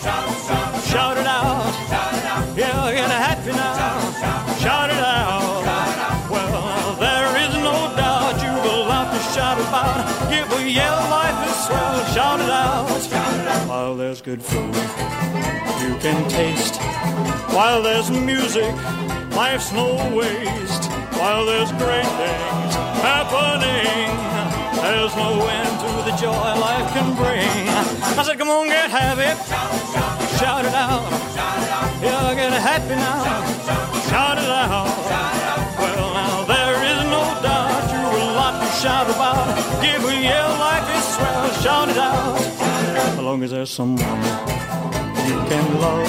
[0.89, 1.67] Shout it out.
[2.57, 4.55] Yeah, get happy now.
[4.61, 5.40] Shout it out.
[10.31, 12.05] Give a yell, life is swell.
[12.15, 12.89] Shout it out.
[13.69, 14.75] While there's good food
[15.83, 16.77] you can taste.
[17.53, 18.73] While there's music,
[19.35, 20.85] life's no waste.
[21.19, 24.11] While there's great things happening,
[24.83, 27.69] there's no end to the joy life can bring.
[28.19, 29.35] I said, come on, get happy.
[30.39, 31.03] Shout it out.
[32.03, 33.25] Yeah, get happy now.
[34.09, 34.89] Shout it out.
[35.79, 39.20] Well, now there is no doubt you've a lot to shout about.
[39.83, 41.51] Give a yell life this swell.
[41.63, 42.37] Shout it out.
[42.39, 44.21] As long as there's someone
[45.29, 46.09] you can love.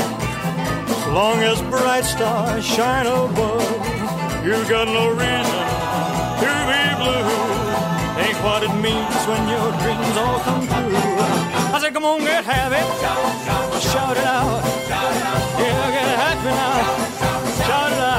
[0.90, 3.62] As long as bright stars shine above,
[4.46, 5.62] you've got no reason
[6.42, 7.28] to be blue.
[8.24, 10.96] Ain't what it means when your dreams all come true.
[11.74, 12.84] I said, come on, get happy.
[13.80, 14.64] Shout it out.
[15.60, 17.66] Yeah, get happy now.
[17.66, 18.11] Shout it out.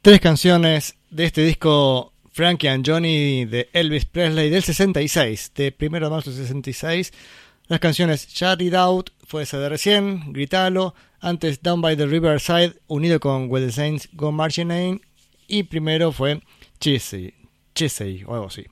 [0.00, 6.00] Tres canciones de este disco Frankie and Johnny de Elvis Presley del 66, de 1
[6.00, 7.12] de marzo del 66.
[7.66, 12.74] Las canciones Shout It Out fue esa de recién, Gritalo, antes Down by the Riverside,
[12.86, 15.00] unido con When the Saints Go Marching In,
[15.46, 16.40] y primero fue
[16.80, 17.34] Chesey,
[17.74, 18.66] Chesey o algo así.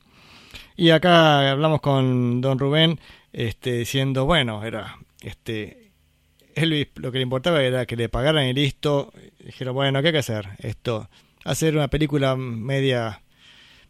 [0.76, 3.01] Y acá hablamos con Don Rubén,
[3.32, 5.90] este, diciendo, bueno, era este
[6.55, 9.12] Elvis lo que le importaba era que le pagaran y listo.
[9.44, 10.49] Dijeron, bueno, ¿qué hay que hacer?
[10.59, 11.09] Esto,
[11.44, 13.22] hacer una película media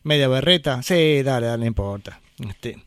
[0.02, 0.82] media berreta.
[0.82, 2.20] Sí, dale, dale, no importa.
[2.48, 2.82] Este,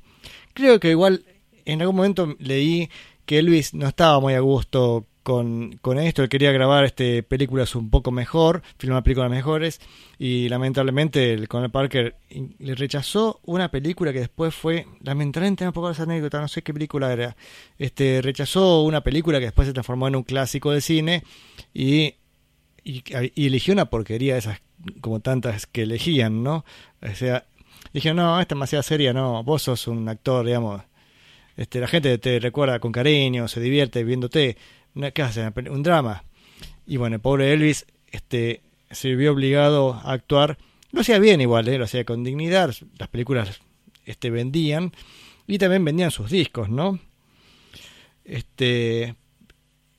[0.53, 1.23] creo que igual
[1.65, 2.89] en algún momento leí
[3.25, 7.75] que Elvis no estaba muy a gusto con, con esto, él quería grabar este películas
[7.75, 9.79] un poco mejor, filmar películas mejores
[10.17, 12.15] y lamentablemente el Conor Parker
[12.57, 16.73] le rechazó una película que después fue, lamentablemente no puedo esa anécdota, no sé qué
[16.73, 17.35] película era,
[17.77, 21.23] este rechazó una película que después se transformó en un clásico de cine
[21.75, 22.15] y,
[22.83, 23.03] y,
[23.35, 24.63] y eligió una porquería de esas
[24.99, 26.65] como tantas que elegían, ¿no?
[27.03, 27.45] O sea,
[27.93, 30.81] dije, no, esta es demasiado seria, no, vos sos un actor, digamos,
[31.55, 34.57] este, la gente te recuerda con cariño, se divierte viéndote,
[34.99, 35.49] una- ¿qué hace?
[35.69, 36.23] Un drama.
[36.85, 40.57] Y bueno, el pobre Elvis este, se vio obligado a actuar,
[40.91, 41.77] lo hacía bien igual, ¿eh?
[41.77, 43.59] lo hacía con dignidad, las películas
[44.05, 44.91] este, vendían
[45.47, 46.99] y también vendían sus discos, ¿no?
[48.25, 49.15] Este,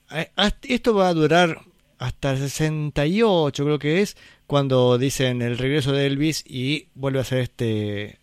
[0.09, 1.61] hasta- esto va a durar
[1.99, 7.23] hasta el 68 creo que es cuando dicen el regreso de Elvis y vuelve a
[7.23, 8.19] hacer este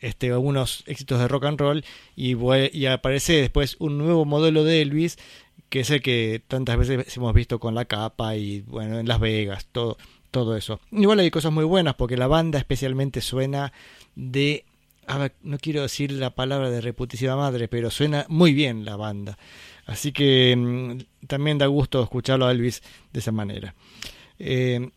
[0.00, 1.84] este algunos éxitos de rock and roll
[2.16, 5.18] y aparece después un nuevo modelo de Elvis
[5.70, 9.20] que es el que tantas veces hemos visto con la capa y bueno en Las
[9.20, 9.96] Vegas todo
[10.30, 10.80] todo eso.
[10.92, 13.72] Igual hay cosas muy buenas porque la banda especialmente suena
[14.14, 14.64] de
[15.06, 18.96] a ver, no quiero decir la palabra de reputísima madre pero suena muy bien la
[18.96, 19.38] banda.
[19.86, 23.74] Así que mm, también da gusto escucharlo a Elvis de esa manera.
[24.38, 24.90] Eh,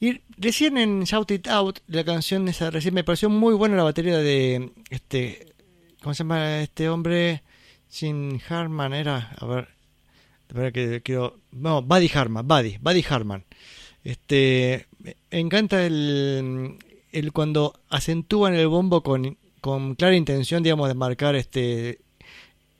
[0.00, 3.84] y recién en Shout It Out, la canción esa recién me pareció muy buena la
[3.84, 5.54] batería de este
[6.02, 7.42] ¿cómo se llama este hombre?
[7.94, 13.44] Sin Harman era, a ver, que quiero, no, Buddy Harman, Buddy, Buddy Harman.
[14.02, 16.76] Este me encanta el,
[17.12, 22.00] el cuando acentúan el bombo con con clara intención, digamos, de marcar este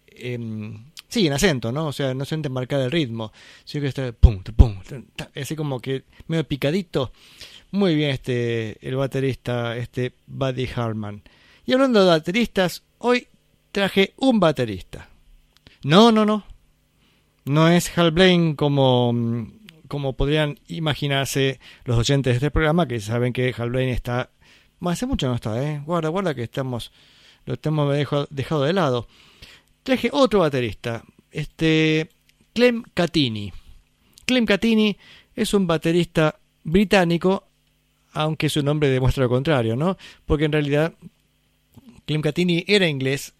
[0.09, 1.87] em, sí, en acento, ¿no?
[1.87, 3.33] O sea, no solamente marcar el ritmo,
[3.65, 4.81] sino que está pum, pum,
[5.37, 7.13] así como que medio picadito.
[7.71, 11.23] Muy bien este el baterista, este Buddy Harman.
[11.67, 13.29] Y hablando de bateristas, hoy
[13.75, 15.09] traje un baterista.
[15.83, 16.47] No, no, no.
[17.45, 19.53] No es Hal Blaine como, mm,
[19.89, 24.31] como podrían imaginarse los oyentes de este programa, que saben que Hal Blaine está...
[24.79, 25.83] Bueno, hace mucho no está, ¿eh?
[25.85, 26.93] Guarda, guarda que estamos
[27.47, 27.93] lo tenemos
[28.31, 29.09] dejado, de lado.
[29.83, 31.03] Traje otro baterista,
[31.33, 32.09] este
[32.55, 33.53] Clem Catini.
[34.25, 34.97] Clem Catini
[35.35, 37.45] es un baterista británico,
[38.13, 39.99] aunque su nombre demuestra lo contrario, ¿no?
[40.25, 40.95] Porque en realidad
[42.07, 43.35] Clem Catini era inglés.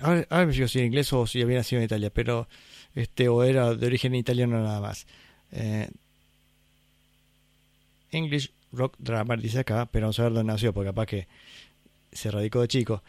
[0.00, 2.48] Ahora, ahora me fijo si era inglés o si había nacido en Italia, pero
[2.94, 5.06] este o era de origen italiano nada más.
[5.52, 5.88] Eh,
[8.10, 11.28] English rock drummer, dice acá, pero vamos a ver dónde nació, porque capaz que
[12.12, 13.02] se radicó de chico.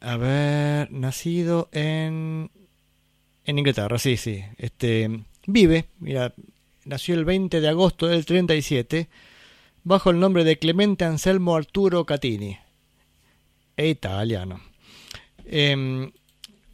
[0.00, 2.50] A ver, nacido en
[3.44, 4.42] en Inglaterra, sí, sí.
[4.58, 6.34] Este vive, mira,
[6.84, 9.08] nació el 20 de agosto del 37
[9.82, 12.58] bajo el nombre de Clemente Anselmo Arturo Catini.
[13.76, 14.60] E italiano.
[15.52, 16.12] Em,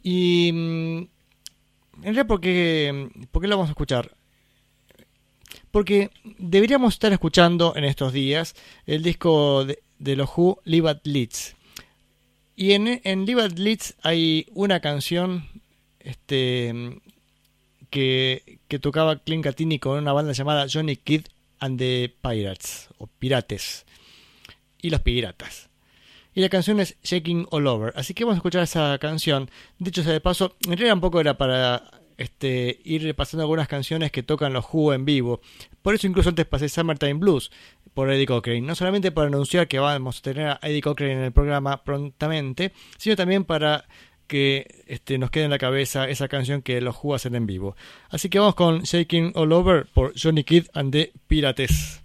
[0.03, 1.09] y mm, en
[2.03, 4.15] realidad, ¿por qué, ¿por qué lo vamos a escuchar?
[5.71, 8.55] Porque deberíamos estar escuchando en estos días
[8.85, 11.55] el disco de, de los Who, Live at Leeds.
[12.55, 15.49] Y en, en Live at Leeds hay una canción
[15.99, 17.01] este,
[17.89, 21.25] que, que tocaba Clint Catini con una banda llamada Johnny Kidd
[21.59, 23.87] and the Pirates, o Pirates,
[24.79, 25.66] y los Piratas.
[26.37, 27.93] Y la canción es Shaking All Over.
[27.95, 29.49] Así que vamos a escuchar esa canción.
[29.79, 34.11] Dicho sea de paso, en realidad un poco era para este, ir repasando algunas canciones
[34.11, 35.41] que tocan los Who en vivo.
[35.81, 37.49] Por eso incluso antes pasé Summertime Blues
[37.95, 38.61] por Eddie Cochrane.
[38.61, 42.71] No solamente para anunciar que vamos a tener a Eddie Cochrane en el programa prontamente,
[42.99, 43.85] sino también para
[44.27, 47.75] que este, nos quede en la cabeza esa canción que los Who hacen en vivo.
[48.11, 52.03] Así que vamos con Shaking All Over por Johnny Kidd and the Pirates.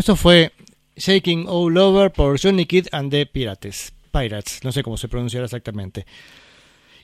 [0.00, 0.50] Esto fue
[0.96, 3.92] Shaking All Over por Johnny Kidd and the Pirates.
[4.10, 6.06] Pirates, no sé cómo se pronunciará exactamente.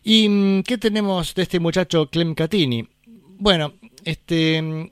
[0.03, 2.89] ¿Y mm, qué tenemos de este muchacho Clem Catini?
[3.39, 4.91] Bueno, este mm,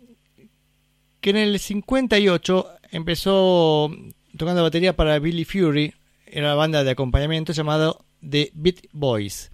[1.23, 3.91] que en el 58 empezó
[4.37, 5.95] tocando batería para Billy Fury,
[6.27, 9.51] era la banda de acompañamiento llamado The Beat Boys.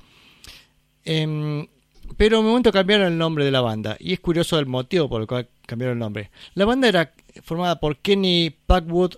[1.05, 1.68] Em,
[2.20, 5.08] pero en un momento cambiaron el nombre de la banda y es curioso el motivo
[5.08, 6.30] por el cual cambiaron el nombre.
[6.52, 9.14] La banda era formada por Kenny Packwood,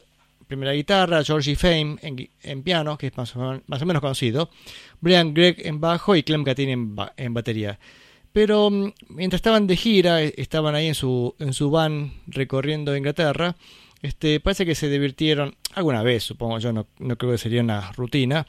[0.47, 4.51] primera guitarra, Georgie Fame en, piano, que es más o, menos conocido,
[5.01, 7.81] Brian Gregg en bajo y Clem Catini en, en batería.
[8.33, 12.97] Pero mm, mientras estaban de gira, eh, estaban ahí en su, en su van recorriendo
[12.97, 13.57] Inglaterra,
[14.01, 17.91] este, parece que se divirtieron alguna vez, supongo yo, no, no creo que sería una
[17.91, 18.47] rutina,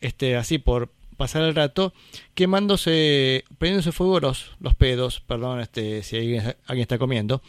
[0.00, 1.92] este, así por pasar el rato,
[2.34, 7.42] quemándose, prendiéndose fuego los, pedos, perdón, este, si alguien, alguien está comiendo,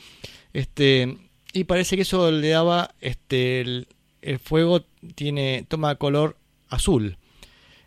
[0.54, 1.18] este,
[1.54, 3.88] y parece que eso le daba, este, el,
[4.44, 4.84] fuego
[5.16, 6.38] tiene, toma color
[6.70, 7.18] azul.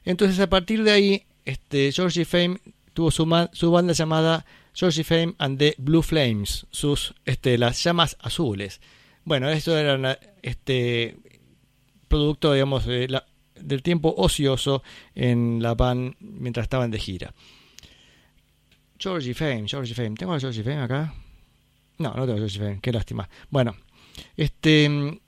[0.04, 2.60] Entonces a partir de ahí, este, Georgie Fame
[2.94, 8.16] tuvo su, su banda llamada Georgie Fame and the Blue Flames, sus, este, las llamas
[8.20, 8.80] azules.
[9.24, 11.16] Bueno, esto era este,
[12.08, 13.26] producto, digamos, de la-
[13.62, 14.82] del tiempo ocioso
[15.14, 17.34] en la van mientras estaban de gira.
[18.98, 20.14] Georgie Fame, Georgie Fame.
[20.16, 21.14] ¿Tengo a Georgie Fame acá?
[21.98, 23.28] No, no tengo a Georgie Fame, qué lástima.
[23.48, 23.74] Bueno,
[24.36, 25.20] este,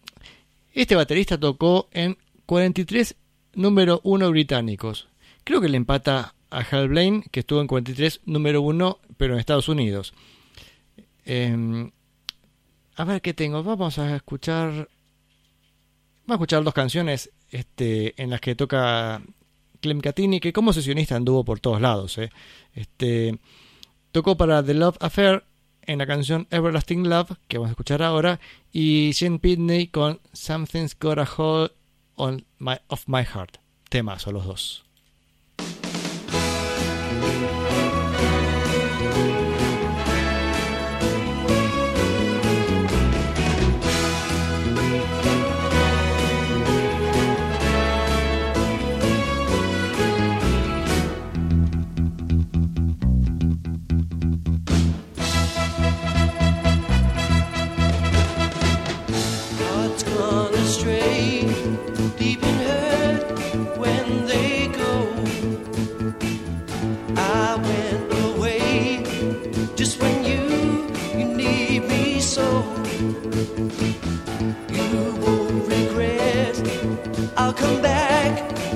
[0.73, 3.17] este baterista tocó en 43
[3.55, 5.09] número 1 británicos.
[5.45, 9.41] Creo que le empata a Hal Blaine, que estuvo en 43 número 1, pero en
[9.41, 10.13] Estados Unidos.
[11.25, 11.91] Eh,
[12.97, 13.63] a ver qué tengo.
[13.63, 14.89] Vamos a escuchar
[16.27, 19.23] Vamos a escuchar dos canciones este, en las que toca
[19.81, 22.17] Clem Catini, que como sesionista anduvo por todos lados.
[22.19, 22.31] ¿eh?
[22.75, 23.39] Este,
[24.13, 25.45] tocó para The Love Affair
[25.83, 28.39] en la canción Everlasting Love, que vamos a escuchar ahora,
[28.73, 31.73] y Jane Pitney con Something's Got a Hold
[32.15, 33.57] on my, of My Heart.
[33.89, 34.85] Temas son los dos.
[77.53, 78.72] come back.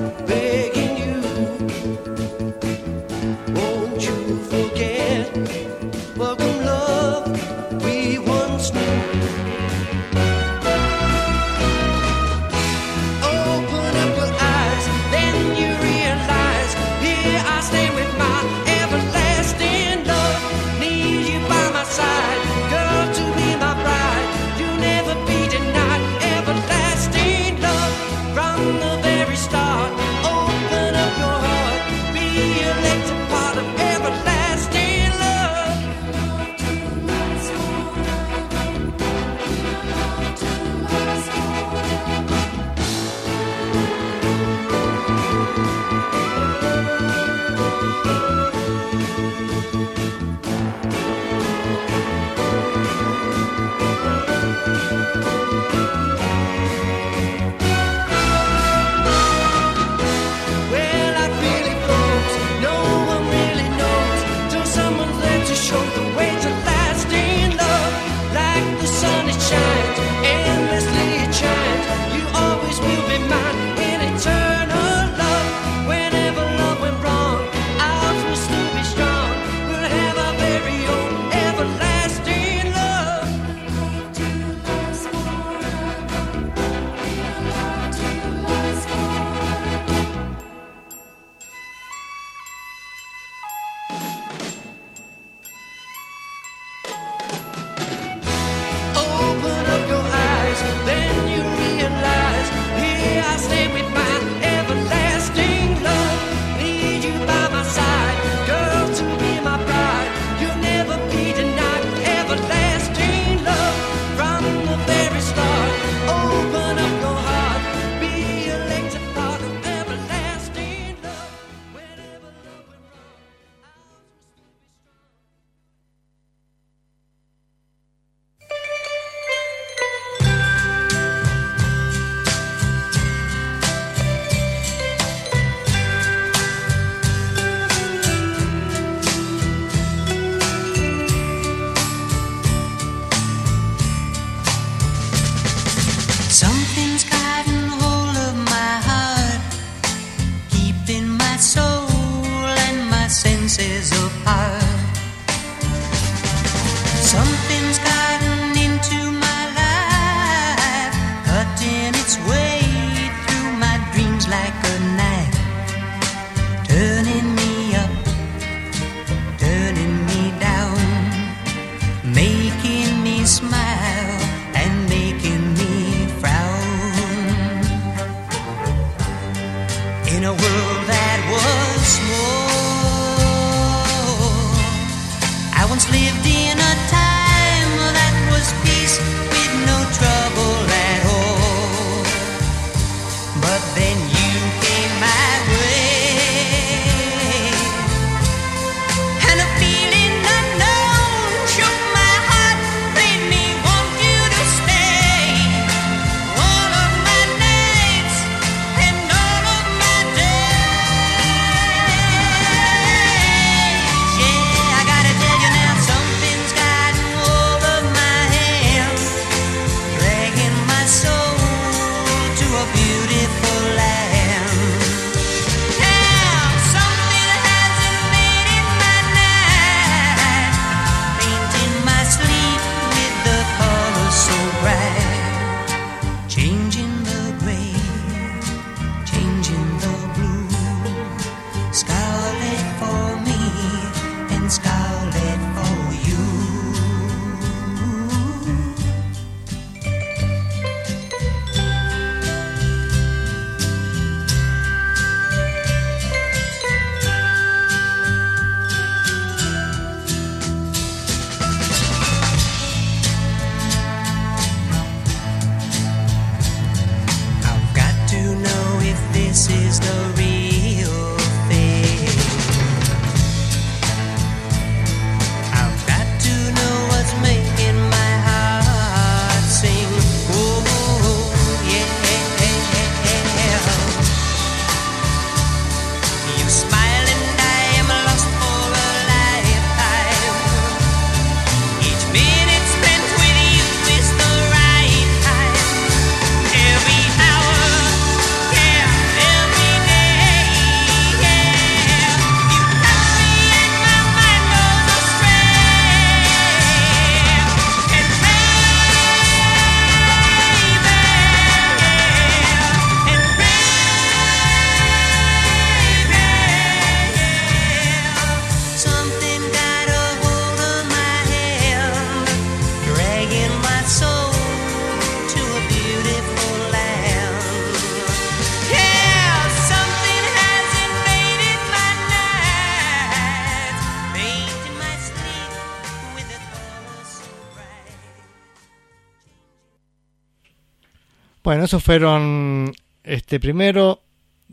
[341.55, 342.73] Esos fueron
[343.05, 344.03] este primero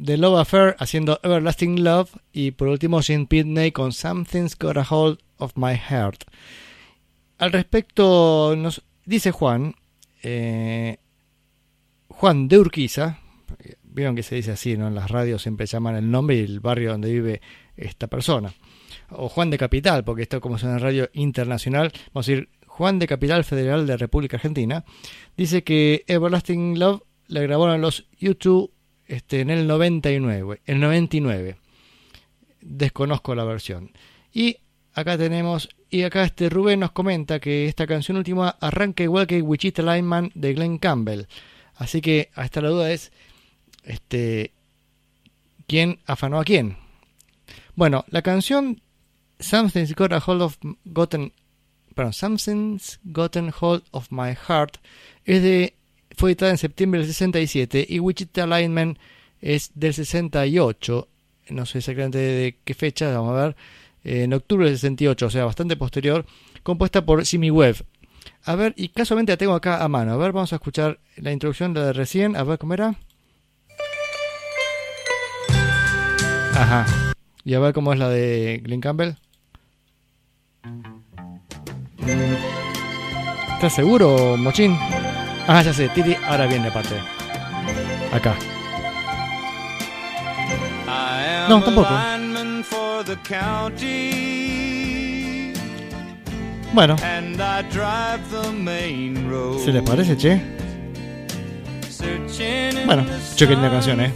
[0.01, 4.85] The Love Affair haciendo Everlasting Love y por último Jim Pitney con Something's Got a
[4.87, 6.25] Hold of My Heart.
[7.39, 9.75] Al respecto, nos dice Juan,
[10.21, 10.97] eh,
[12.09, 13.19] Juan de Urquiza,
[13.83, 14.87] vieron que se dice así, ¿no?
[14.87, 17.41] En las radios siempre llaman el nombre y el barrio donde vive
[17.75, 18.53] esta persona.
[19.09, 22.97] O Juan de Capital, porque esto como es una radio internacional, vamos a decir Juan
[22.97, 24.83] de Capital Federal de República Argentina,
[25.37, 28.71] dice que Everlasting Love la grabaron los YouTube
[29.05, 31.57] este, en el 99, el 99.
[32.61, 33.91] Desconozco la versión.
[34.33, 34.57] Y
[34.95, 39.43] acá tenemos, y acá este Rubén nos comenta que esta canción última arranca igual que
[39.43, 41.25] Wichita Lineman de Glenn Campbell.
[41.75, 43.11] Así que hasta la duda es,
[43.83, 44.51] este,
[45.67, 46.77] ¿quién afanó a quién?
[47.75, 48.81] Bueno, la canción
[49.39, 51.33] Something's Got a Hold of Gotten,
[51.93, 54.77] perdón, Something's Gotten Hold of My Heart
[55.25, 55.75] es de,
[56.15, 58.97] fue editada en septiembre del 67 y Wichita Lineman
[59.41, 61.07] es del 68,
[61.49, 63.55] no sé exactamente de qué fecha, vamos a ver,
[64.03, 66.25] eh, en octubre del 68, o sea, bastante posterior,
[66.63, 67.85] compuesta por Jimmy Webb.
[68.45, 70.13] A ver, y casualmente la tengo acá a mano.
[70.13, 72.95] A ver, vamos a escuchar la introducción la de recién, a ver cómo era.
[76.53, 76.85] Ajá.
[77.45, 79.13] Y a ver cómo es la de Glenn Campbell.
[83.55, 84.77] ¿Estás seguro, Mochín?
[85.47, 86.95] Ah, ya sé, Titi, ahora viene parte.
[88.11, 88.35] Acá.
[91.49, 91.89] No, tampoco.
[96.73, 96.95] Bueno.
[99.63, 100.41] ¿Se les parece, che?
[102.85, 104.11] Bueno, che, qué linda canción, ¿eh?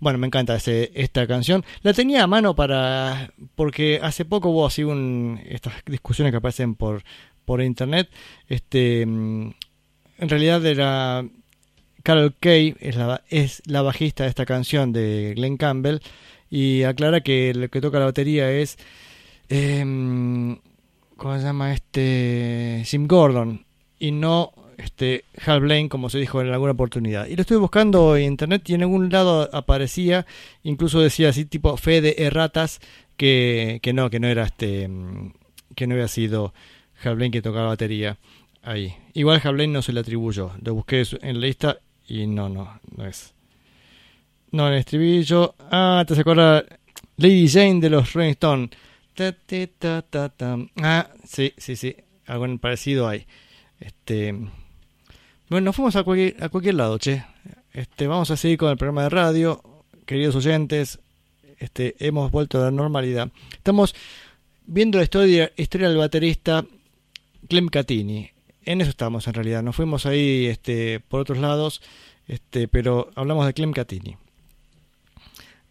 [0.00, 1.64] Bueno, me encanta esta canción.
[1.82, 3.32] La tenía a mano para...
[3.54, 5.40] Porque hace poco hubo así un...
[5.46, 7.02] Estas discusiones que aparecen por,
[7.44, 8.08] por internet.
[8.48, 9.04] Este...
[9.06, 9.50] mm,
[10.18, 11.24] En realidad era...
[12.02, 15.98] Carol Kay es la, es la bajista de esta canción de Glenn Campbell.
[16.50, 18.78] Y aclara que lo que toca la batería es...
[19.48, 20.58] em,
[21.16, 22.82] ¿Cómo se llama este?
[22.84, 23.64] Jim Gordon.
[23.98, 27.26] Y no este Hal Blaine como se dijo en alguna oportunidad.
[27.26, 30.26] Y lo estoy buscando en internet y en algún lado aparecía,
[30.62, 32.80] incluso decía así tipo fe de erratas
[33.16, 34.88] que, que no, que no era este
[35.74, 36.54] que no había sido
[37.02, 38.18] Hal Blaine que tocaba batería
[38.62, 38.94] ahí.
[39.14, 40.52] Igual Hal Blaine no se le atribuyó.
[40.62, 43.34] Lo busqué en la lista y no, no, no es.
[44.50, 45.54] No, en el estribillo.
[45.70, 46.64] Ah, te acuerdas
[47.16, 48.70] Lady Jane de los Rolling Stones.
[50.82, 51.96] Ah, sí, sí, sí.
[52.26, 53.26] Algo parecido hay.
[53.80, 54.34] Este.
[55.48, 57.24] Bueno, nos fuimos a cualquier, a cualquier lado, che.
[57.72, 59.62] Este, vamos a seguir con el programa de radio.
[60.04, 60.98] Queridos oyentes,
[61.58, 63.30] este, hemos vuelto a la normalidad.
[63.52, 63.94] Estamos
[64.66, 66.64] viendo la historia, historia del baterista
[67.48, 68.30] Clem Catini.
[68.64, 69.62] En eso estamos en realidad.
[69.62, 71.80] Nos fuimos ahí este, por otros lados,
[72.26, 74.16] este, pero hablamos de Clem Catini.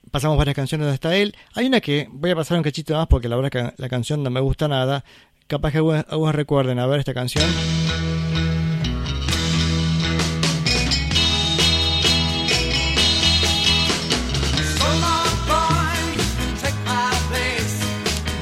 [0.09, 1.35] Pasamos varias canciones está él.
[1.53, 4.23] Hay una que voy a pasar un cachito más porque la verdad que la canción
[4.23, 5.03] no me gusta nada.
[5.47, 7.43] Capaz que algunos, algunos recuerden a ver esta canción.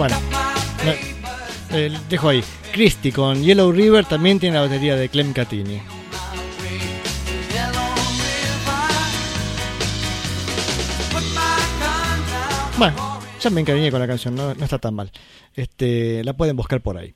[0.04, 0.18] Bueno,
[1.72, 2.44] eh, dejo ahí.
[2.74, 5.82] Christy con Yellow River también tiene la batería de Clem Catini.
[12.78, 15.10] Bueno, ya me encariñé con la canción, no, no está tan mal.
[15.56, 17.16] Este, la pueden buscar por ahí.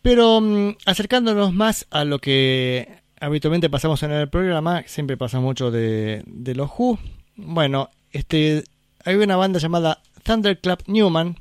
[0.00, 5.70] Pero mm, acercándonos más a lo que habitualmente pasamos en el programa, siempre pasa mucho
[5.70, 6.98] de, de los Who.
[7.36, 8.64] Bueno, este,
[9.04, 11.36] hay una banda llamada Thunderclap Newman,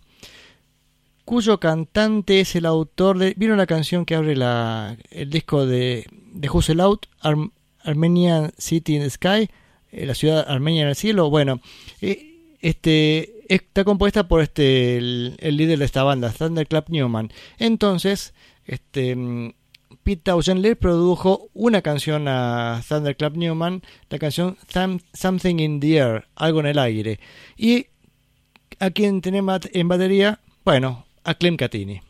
[1.25, 3.33] cuyo cantante es el autor de.
[3.37, 7.05] ¿Vieron la canción que abre la, el disco de, de It Out?
[7.21, 7.51] Arm-
[7.83, 9.49] Armenian City in the Sky,
[9.91, 11.29] eh, la ciudad armenia en el cielo.
[11.29, 11.59] Bueno,
[12.01, 17.31] eh, este está compuesta por este el, el líder de esta banda, Thunderclap Newman.
[17.57, 18.33] Entonces,
[18.65, 19.53] este mm,
[20.03, 25.97] Pete Townshend le produjo una canción a Thunderclap Newman, la canción Some- Something in the
[25.97, 27.19] Air, algo en el aire.
[27.57, 27.87] Y
[28.79, 32.01] a quien tenemos en batería, bueno, a Clem Catini.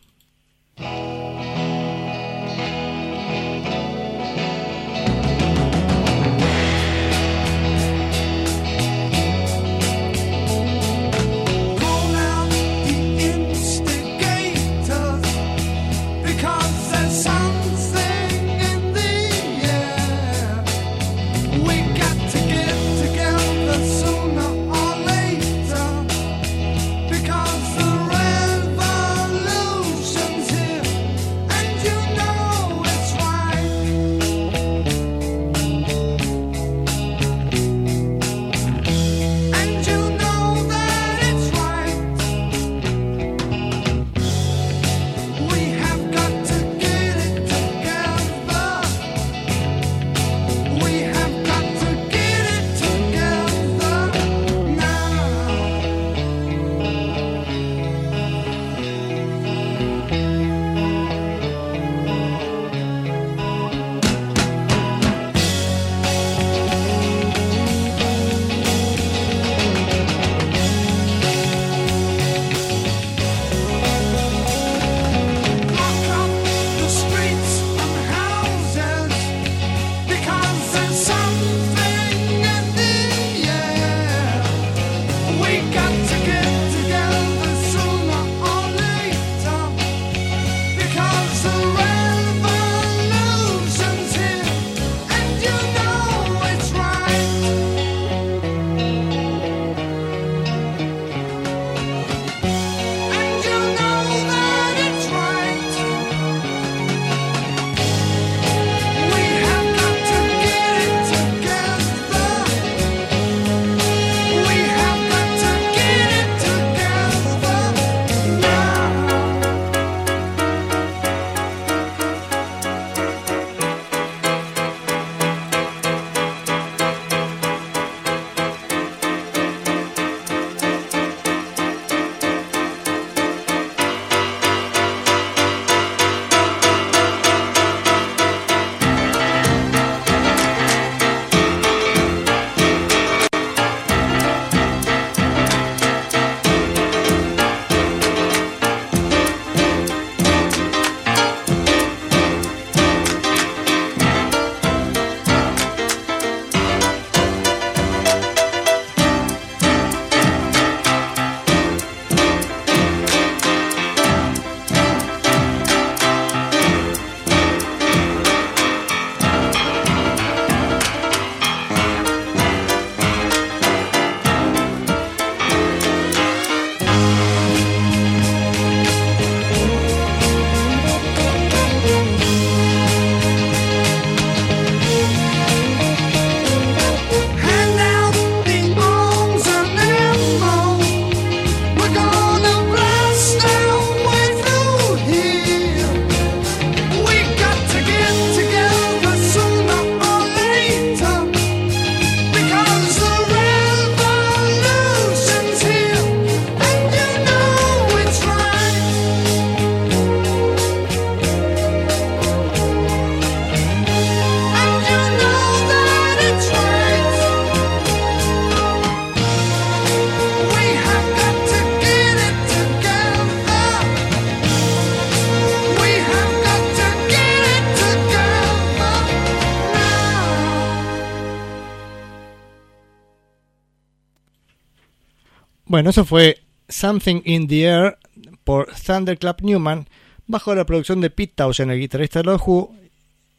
[235.66, 236.38] Bueno, eso fue
[236.68, 237.98] Something in the Air
[238.44, 239.88] por Thunderclap Newman,
[240.26, 242.40] bajo la producción de Pete Townshend, el guitarrista de los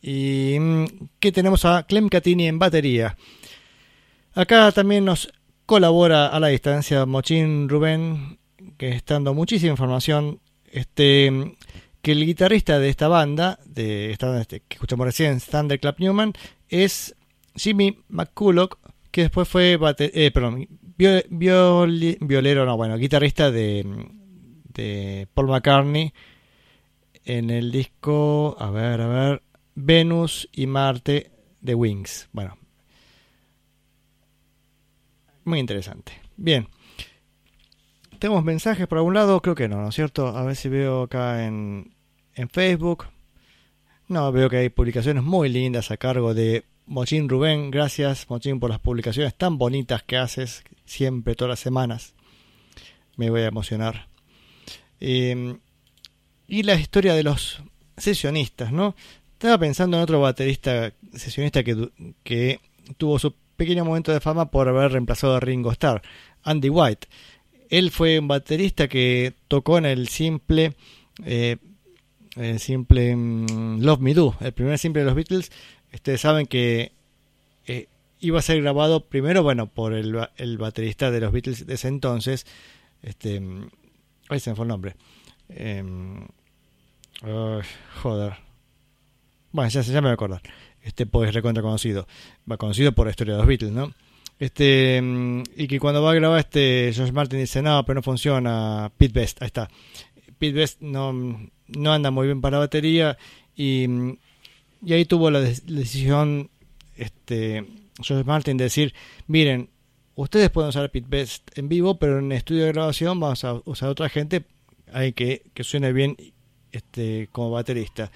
[0.02, 0.86] y mm,
[1.20, 3.18] que tenemos a Clem Catini en batería.
[4.34, 5.32] Acá también nos
[5.66, 8.38] colabora a la distancia Mochín Rubén,
[8.78, 10.40] que está dando muchísima información.
[10.72, 11.56] Este,
[12.02, 16.34] que el guitarrista de esta banda, de esta banda este, que escuchamos recién, Thunderclap Newman,
[16.70, 17.16] es
[17.56, 18.78] Jimmy McCulloch,
[19.12, 23.86] que después fue bate- eh, perdón, violero, no, bueno, guitarrista de,
[24.74, 26.14] de Paul McCartney
[27.26, 29.42] en el disco, a ver, a ver,
[29.74, 32.30] Venus y Marte de Wings.
[32.32, 32.58] Bueno,
[35.44, 36.14] muy interesante.
[36.38, 36.68] Bien.
[38.20, 39.42] ¿Tenemos mensajes por algún lado?
[39.42, 40.28] Creo que no, ¿no es cierto?
[40.28, 41.94] A ver si veo acá en,
[42.34, 43.06] en Facebook.
[44.08, 47.72] No, veo que hay publicaciones muy lindas a cargo de Mochín Rubén.
[47.72, 52.14] Gracias, Mochín, por las publicaciones tan bonitas que haces siempre, todas las semanas.
[53.18, 54.08] Me voy a emocionar.
[55.00, 55.58] Eh,
[56.48, 57.62] y la historia de los
[57.98, 58.96] sesionistas, ¿no?
[59.34, 61.90] Estaba pensando en otro baterista sesionista que,
[62.24, 62.60] que
[62.98, 66.02] tuvo su pequeño momento de fama por haber reemplazado a Ringo Starr,
[66.44, 67.08] Andy White.
[67.70, 70.74] Él fue un baterista que tocó en el simple,
[71.26, 71.58] eh,
[72.36, 75.52] el simple mm, Love Me Do, el primer simple de los Beatles.
[75.96, 76.92] Ustedes saben que
[77.68, 77.88] eh,
[78.20, 81.88] iba a ser grabado primero, bueno, por el, el baterista de los Beatles de ese
[81.88, 82.46] entonces,
[83.02, 83.42] este,
[84.30, 84.96] ahí se me fue el nombre.
[85.50, 86.26] Em,
[87.22, 87.62] ay,
[88.02, 88.34] joder.
[89.52, 90.42] Bueno, ya, ya me voy a acordar.
[90.82, 92.08] Este pues recontra conocido.
[92.50, 93.94] Va conocido por la historia de los Beatles, ¿no?
[94.38, 98.04] Este mm, y que cuando va a grabar este George Martin dice, "No, pero no
[98.04, 99.70] funciona Pete Best." Ahí está.
[100.38, 101.14] Pete Best no
[101.68, 103.18] no anda muy bien para batería
[103.56, 103.88] y
[104.84, 106.50] y ahí tuvo la de- decisión
[106.98, 107.66] este
[108.02, 108.94] George Martin de decir,
[109.28, 109.70] "Miren,
[110.16, 113.90] ustedes pueden usar Pete Best en vivo, pero en estudio de grabación vamos a usar
[113.90, 114.44] otra gente
[114.94, 116.16] hay que, que suene bien
[116.72, 118.12] este como baterista."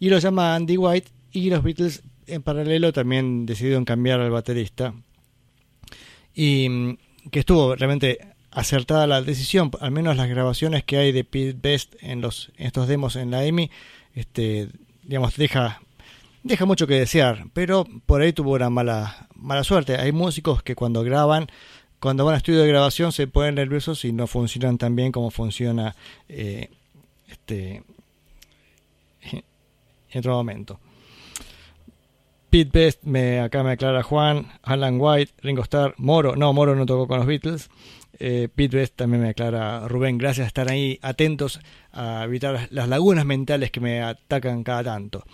[0.00, 4.94] Y lo llama Andy White y los Beatles en paralelo también decidieron cambiar al baterista
[6.34, 6.98] y mm,
[7.30, 8.18] que estuvo realmente
[8.50, 12.66] acertada la decisión, al menos las grabaciones que hay de Pete Best en los en
[12.66, 13.70] estos demos en la EMI,
[14.14, 14.68] este
[15.04, 15.80] digamos deja
[16.42, 19.96] deja mucho que desear, pero por ahí tuvo una mala mala suerte.
[19.96, 21.48] Hay músicos que cuando graban
[22.00, 25.30] cuando van a estudio de grabación se ponen nerviosos y no funcionan tan bien como
[25.30, 25.96] funciona
[26.28, 26.70] eh,
[27.28, 27.82] este
[30.10, 30.80] en otro momento.
[32.50, 36.86] Pete Best, me, acá me aclara Juan, Alan White, Ringo Starr, Moro, no, Moro no
[36.86, 37.68] tocó con los Beatles.
[38.18, 41.60] Eh, Pete Best también me aclara Rubén, gracias a estar ahí atentos
[41.92, 45.24] a evitar las lagunas mentales que me atacan cada tanto.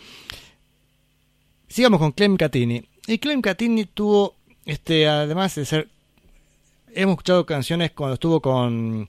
[1.74, 2.84] Sigamos con Clem Catini.
[3.08, 5.88] Y Clem Catini tuvo, este, además de ser,
[6.94, 9.08] hemos escuchado canciones cuando estuvo con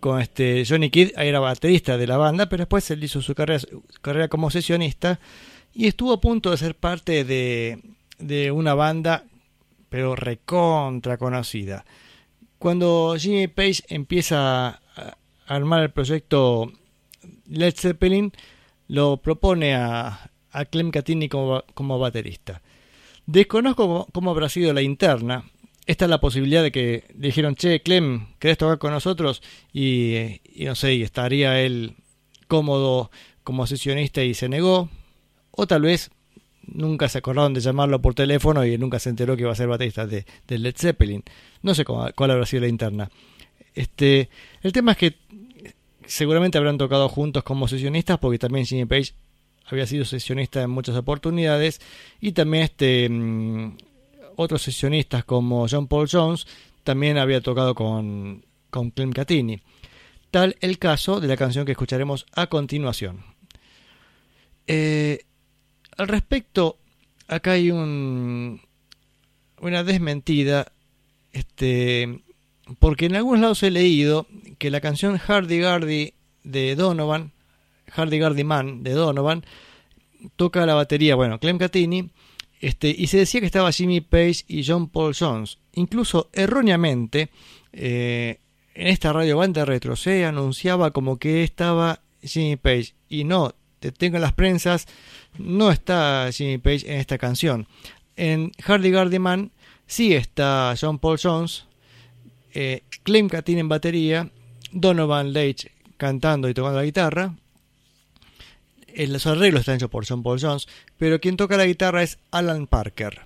[0.00, 3.62] con este Johnny Kidd, era baterista de la banda, pero después él hizo su carrera,
[4.00, 5.20] carrera como sesionista
[5.74, 7.78] y estuvo a punto de ser parte de,
[8.18, 9.24] de una banda,
[9.90, 11.84] pero recontra conocida.
[12.58, 16.72] Cuando Jimmy Page empieza a armar el proyecto
[17.46, 18.32] Led Zeppelin,
[18.86, 22.62] lo propone a, a Clem Catini como, como baterista.
[23.26, 25.44] Desconozco cómo, habrá sido la interna.
[25.86, 29.42] Esta es la posibilidad de que dijeron, che, Clem, ¿querés tocar con nosotros?
[29.72, 31.94] Y, eh, y no sé, y estaría él
[32.46, 33.10] cómodo
[33.44, 34.90] como sesionista y se negó.
[35.50, 36.10] O tal vez
[36.62, 39.68] nunca se acordaron de llamarlo por teléfono y nunca se enteró que iba a ser
[39.68, 41.22] baterista de, de Led Zeppelin.
[41.62, 43.10] No sé cómo- cuál habrá sido la interna.
[43.74, 44.28] Este,
[44.62, 45.14] el tema es que
[46.06, 49.12] seguramente habrán tocado juntos como sesionistas porque también Jimmy Page
[49.70, 51.80] había sido sesionista en muchas oportunidades
[52.20, 53.76] y también este mm,
[54.36, 56.46] otros sesionistas como John Paul Jones
[56.84, 59.60] también había tocado con, con Clem Catini.
[60.30, 63.24] Tal el caso de la canción que escucharemos a continuación.
[64.66, 65.20] Eh,
[65.96, 66.78] al respecto,
[67.26, 68.60] acá hay un,
[69.60, 70.70] una desmentida,
[71.32, 72.20] este,
[72.78, 74.26] porque en algunos lados he leído
[74.58, 76.14] que la canción Hardy Gardy
[76.44, 77.32] de Donovan,
[77.90, 79.44] Hardy Gardy Man de Donovan,
[80.36, 82.10] toca la batería, bueno, Clem Catini,
[82.60, 85.58] este, y se decía que estaba Jimmy Page y John Paul Jones.
[85.74, 87.30] Incluso erróneamente,
[87.72, 88.40] eh,
[88.74, 92.94] en esta radio banda retro se anunciaba como que estaba Jimmy Page.
[93.08, 94.86] Y no, te tengo en las prensas,
[95.38, 97.68] no está Jimmy Page en esta canción.
[98.16, 99.52] En Hardy Gardy Man
[99.86, 101.64] sí está John Paul Jones,
[102.54, 104.30] eh, Clem Catini en batería,
[104.72, 107.34] Donovan Leitch cantando y tocando la guitarra.
[109.06, 110.66] Los arreglos están hechos por John Paul Jones,
[110.96, 113.20] pero quien toca la guitarra es Alan Parker.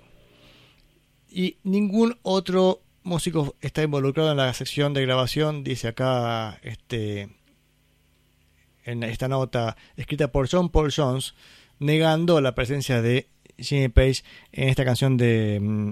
[1.29, 7.29] Y ningún otro músico está involucrado en la sección de grabación, dice acá este
[8.85, 11.33] en esta nota escrita por John Paul Jones,
[11.79, 13.27] negando la presencia de
[13.57, 15.91] Jimmy Page en esta canción de, mm,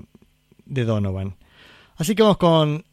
[0.66, 1.38] de Donovan.
[1.96, 2.86] Así que vamos con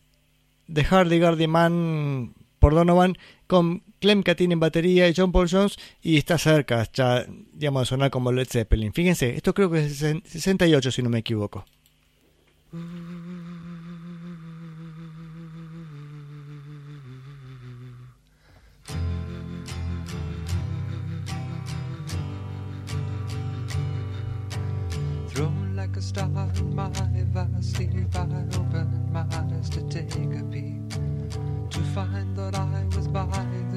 [0.72, 6.16] The Hardy Gardy Man por Donovan, con Clem Catine en batería John Paul Jones, y
[6.16, 8.92] está cerca ya, digamos, de sonar como Led Zeppelin.
[8.92, 11.64] Fíjense, esto creo que es 68 si no me equivoco.
[25.74, 26.90] Like a star in my
[27.32, 28.22] vast sleep, I
[28.58, 30.90] opened my eyes to take a peep.
[31.70, 32.77] To find that I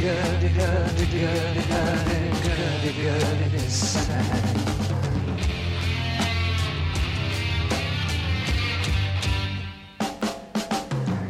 [0.00, 1.58] Hurdy-gurdy,
[3.68, 4.24] sad.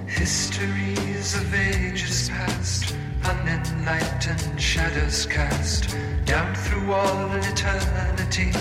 [0.07, 2.95] Histories of ages past,
[3.25, 8.53] unenlightened shadows cast down through all eternity,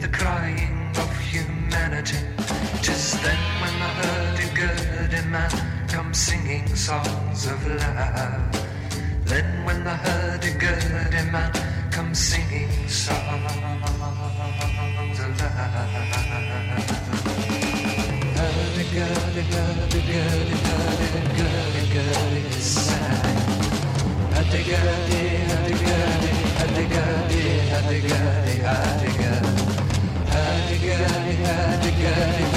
[0.00, 2.16] the crying of humanity.
[2.80, 5.50] Tis then when the hurdy-gurdy man
[5.86, 8.69] comes singing songs of love.
[9.30, 11.52] Then when I hurdy-gurdy man
[11.92, 13.20] comes singing songs
[15.20, 15.60] alive.
[18.34, 18.58] Heard
[18.90, 23.30] Hurdy-gurdy, heard a good, heard a good, good sigh.
[24.34, 25.14] Had a good,
[25.46, 26.24] had a good,
[26.58, 27.30] had a good,
[27.70, 29.06] had a good, had
[32.46, 32.49] a.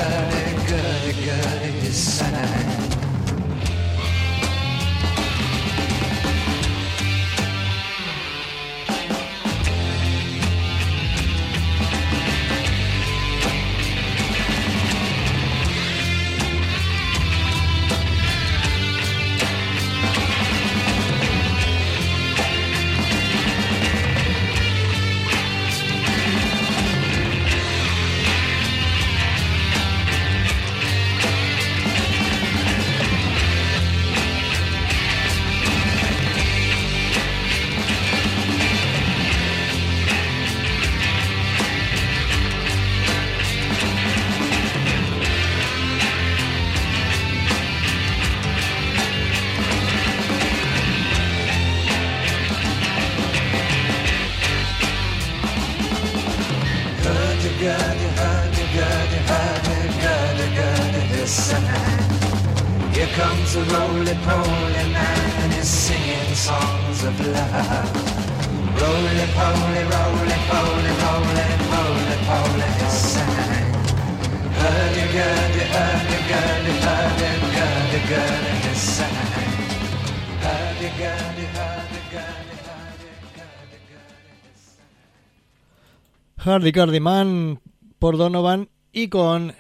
[86.54, 87.62] Hardy Cardi Man
[87.98, 89.56] por Donovan y con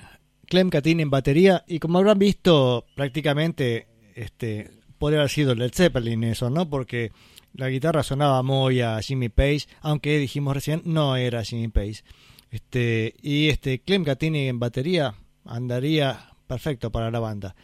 [0.45, 1.63] Clem Catine en batería.
[1.67, 6.69] Y como habrán visto, prácticamente este, podría haber sido Led Zeppelin eso, ¿no?
[6.69, 7.11] Porque
[7.53, 12.03] la guitarra sonaba muy a Jimmy Page, aunque dijimos recién no era Jimmy Page.
[12.51, 15.15] Este, y este Clem Catine en batería
[15.45, 17.55] andaría perfecto para la banda.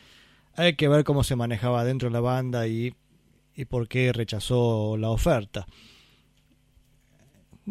[0.55, 2.95] Hay que ver cómo se manejaba dentro de la banda y,
[3.53, 5.67] y por qué rechazó la oferta.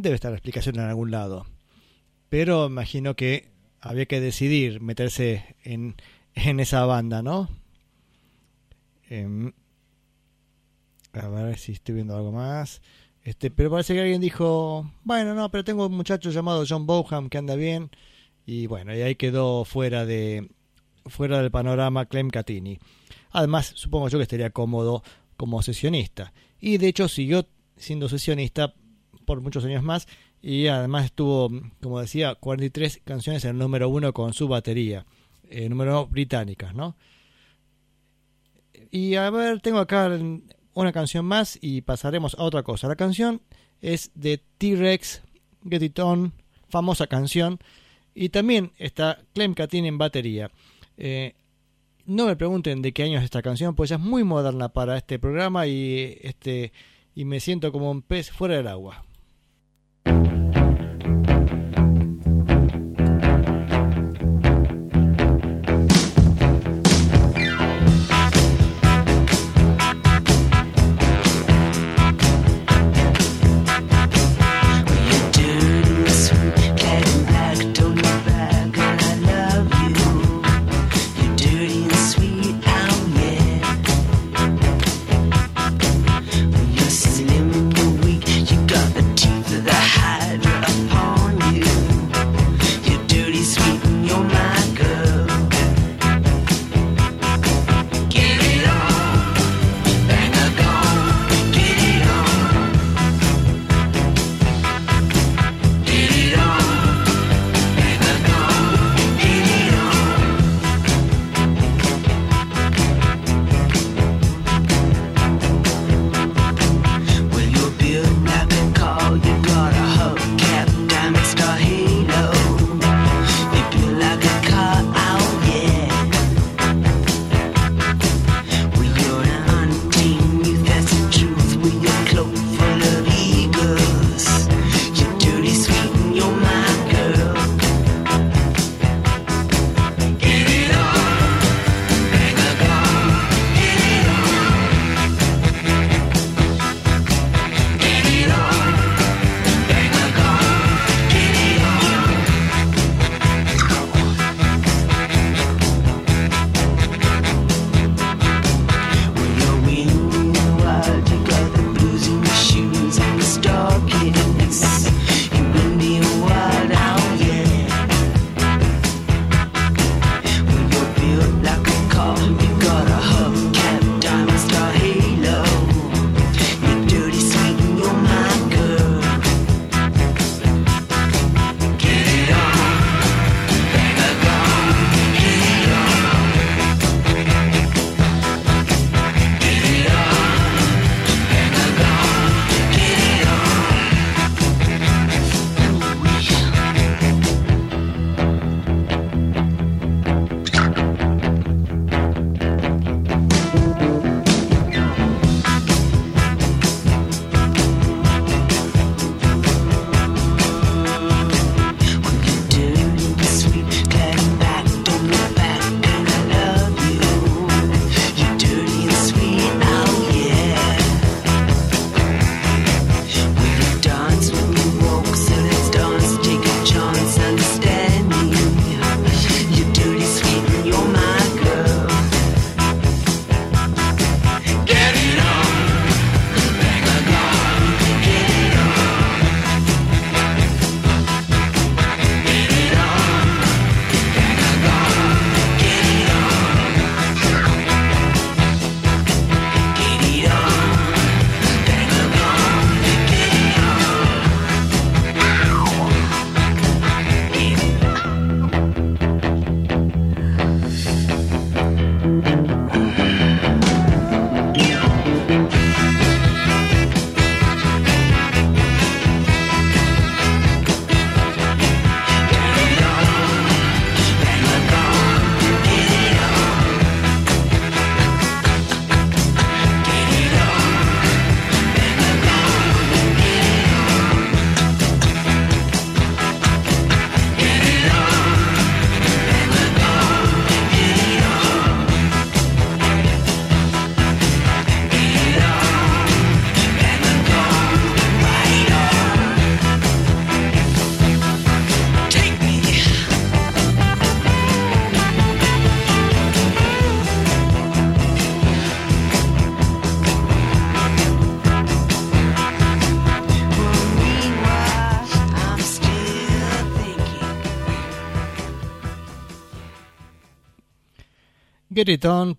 [0.01, 1.47] Debe estar la explicación en algún lado.
[2.29, 3.49] Pero imagino que
[3.81, 5.97] había que decidir meterse en,
[6.35, 7.49] en esa banda, ¿no?
[9.11, 9.53] Em,
[11.13, 12.81] a ver si estoy viendo algo más.
[13.25, 17.29] Este, pero parece que alguien dijo, bueno, no, pero tengo un muchacho llamado John Boham
[17.29, 17.91] que anda bien.
[18.47, 20.49] Y bueno, y ahí quedó fuera de
[21.07, 22.79] fuera del panorama Clem Catini.
[23.31, 25.03] Además, supongo yo que estaría cómodo
[25.37, 26.33] como sesionista.
[26.61, 28.75] Y de hecho siguió siendo sesionista
[29.29, 30.09] por muchos años más
[30.41, 31.51] y además estuvo,
[31.83, 35.05] como decía, 43 canciones en el número uno con su batería,
[35.51, 36.97] eh, número británicas, ¿no?
[38.91, 40.11] Y a ver, tengo acá
[40.73, 42.89] una canción más y pasaremos a otra cosa.
[42.89, 43.43] La canción
[43.83, 45.21] es de T-Rex,
[45.69, 46.33] Get It On,
[46.71, 47.59] famosa canción,
[48.15, 50.51] y también está Clem Catine en batería.
[50.97, 51.35] Eh,
[52.07, 54.97] no me pregunten de qué año es esta canción, pues ya es muy moderna para
[54.97, 56.73] este programa y, este,
[57.15, 59.05] y me siento como un pez fuera del agua.
[60.09, 60.48] Thank you.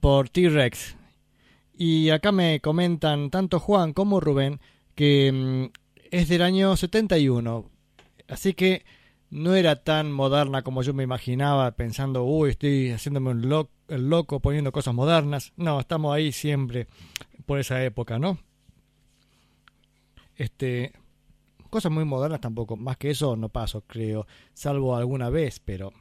[0.01, 0.97] Por T-Rex.
[1.77, 4.59] Y acá me comentan tanto Juan como Rubén
[4.95, 5.77] que mm,
[6.11, 7.63] es del año 71.
[8.27, 8.83] Así que
[9.29, 14.41] no era tan moderna como yo me imaginaba, pensando, uy, estoy haciéndome un el loco
[14.41, 15.53] poniendo cosas modernas.
[15.55, 16.87] No, estamos ahí siempre
[17.45, 18.39] por esa época, ¿no?
[20.35, 20.91] Este,
[21.69, 25.93] cosas muy modernas tampoco, más que eso no paso, creo, salvo alguna vez, pero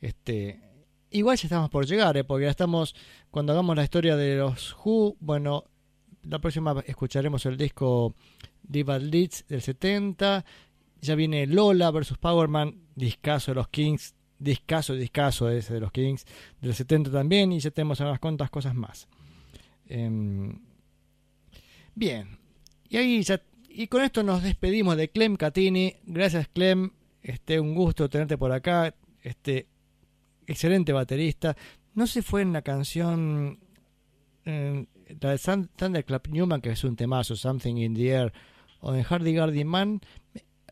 [0.00, 0.69] este
[1.10, 2.24] igual ya estamos por llegar, ¿eh?
[2.24, 2.94] porque ya estamos
[3.30, 5.64] cuando hagamos la historia de los Who, bueno,
[6.22, 8.14] la próxima escucharemos el disco
[8.62, 10.44] Diva Leeds del 70,
[11.00, 16.24] ya viene Lola versus Powerman, discaso de los Kings, discaso, discaso ese de los Kings
[16.60, 19.08] del 70 también, y ya tenemos unas cuantas cosas más.
[19.86, 20.60] Em,
[21.94, 22.38] bien,
[22.88, 25.94] y ahí ya, y con esto nos despedimos de Clem Catini.
[26.04, 26.90] Gracias Clem,
[27.22, 29.66] este, un gusto tenerte por acá, este,
[30.50, 31.56] excelente baterista.
[31.94, 33.58] No se fue en la canción,
[34.44, 34.86] eh,
[35.20, 38.32] la de Thunderclap Newman, que es un temazo, Something in the Air,
[38.80, 40.00] o en Hardy Guardian Man.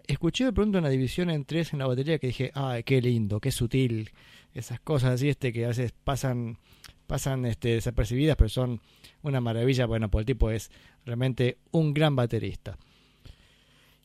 [0.07, 3.41] Escuché de pronto una división en tres en la batería que dije, ay, qué lindo,
[3.41, 4.11] qué sutil.
[4.55, 6.59] Esas cosas así, este, que a veces pasan,
[7.07, 8.81] pasan este, desapercibidas, pero son
[9.23, 9.87] una maravilla.
[9.87, 10.71] Bueno, pues el tipo es
[11.05, 12.79] realmente un gran baterista.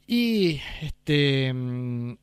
[0.05, 2.17] Y este mm,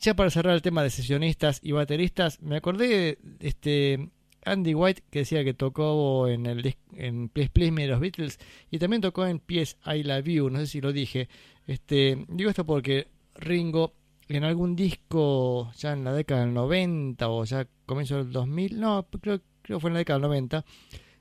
[0.00, 4.10] ya para cerrar el tema de sesionistas y bateristas, me acordé de este
[4.44, 8.38] Andy White que decía que tocó en el en Please Please Me de los Beatles
[8.70, 9.76] y también tocó en P.S.
[9.84, 11.28] I Love You, no sé si lo dije.
[11.66, 13.94] Este, digo esto porque Ringo
[14.28, 19.06] en algún disco ya en la década del 90 o ya comienzo del 2000, no,
[19.20, 20.64] creo, creo fue en la década del 90,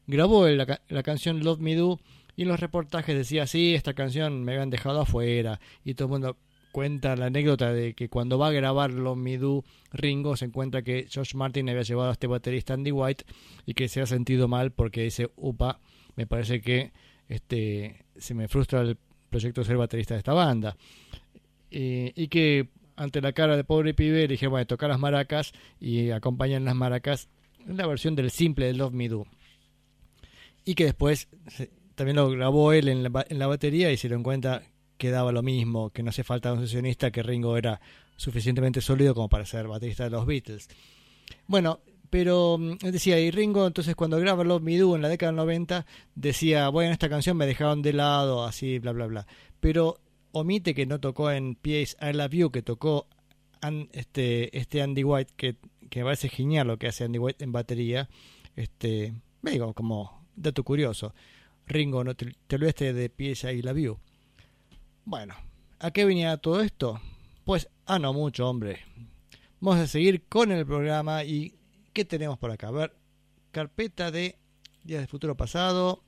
[0.07, 1.99] grabó la, la canción Love Me Do
[2.35, 6.11] y en los reportajes decía, sí, esta canción me habían dejado afuera y todo el
[6.11, 6.37] mundo
[6.77, 9.63] cuenta la anécdota de que cuando va a grabar Love Me Do,
[9.93, 13.25] Ringo se encuentra que George Martin había llevado a este baterista Andy White
[13.65, 15.79] y que se ha sentido mal porque dice, upa,
[16.15, 16.91] me parece que
[17.29, 18.95] este se me frustra el
[19.31, 20.77] proyecto de ser baterista de esta banda.
[21.71, 26.11] Y que ante la cara de pobre pibe le dije, bueno, tocar las maracas y
[26.11, 27.27] acompañan las maracas
[27.67, 29.25] en la versión del simple de Love Me Do.
[30.63, 31.27] Y que después
[31.95, 34.61] también lo grabó él en la, en la batería y se lo encuentra
[34.97, 37.79] que daba lo mismo, que no hace falta un sesionista, que Ringo era
[38.15, 40.67] suficientemente sólido como para ser baterista de los Beatles.
[41.47, 41.79] Bueno,
[42.09, 45.37] pero mm, decía, y Ringo entonces cuando graba Love Me Do en la década del
[45.37, 49.27] 90 decía, bueno, esta canción me dejaron de lado, así, bla, bla, bla.
[49.59, 49.99] Pero
[50.31, 53.07] omite que no tocó en P.A.'s I Love You, que tocó
[53.91, 55.57] este, este Andy White, que,
[55.89, 58.09] que me parece genial lo que hace Andy White en batería.
[58.55, 61.13] Este, digo, como dato curioso.
[61.65, 63.99] Ringo, no te, te olvidaste de P.A.'s I Love You.
[65.09, 65.35] Bueno,
[65.79, 66.99] ¿a qué venía todo esto?
[67.45, 68.81] Pues, ah, no mucho, hombre.
[69.61, 71.55] Vamos a seguir con el programa y
[71.93, 72.67] ¿qué tenemos por acá?
[72.67, 72.93] A ver,
[73.51, 74.37] carpeta de
[74.83, 76.03] Días de Futuro Pasado,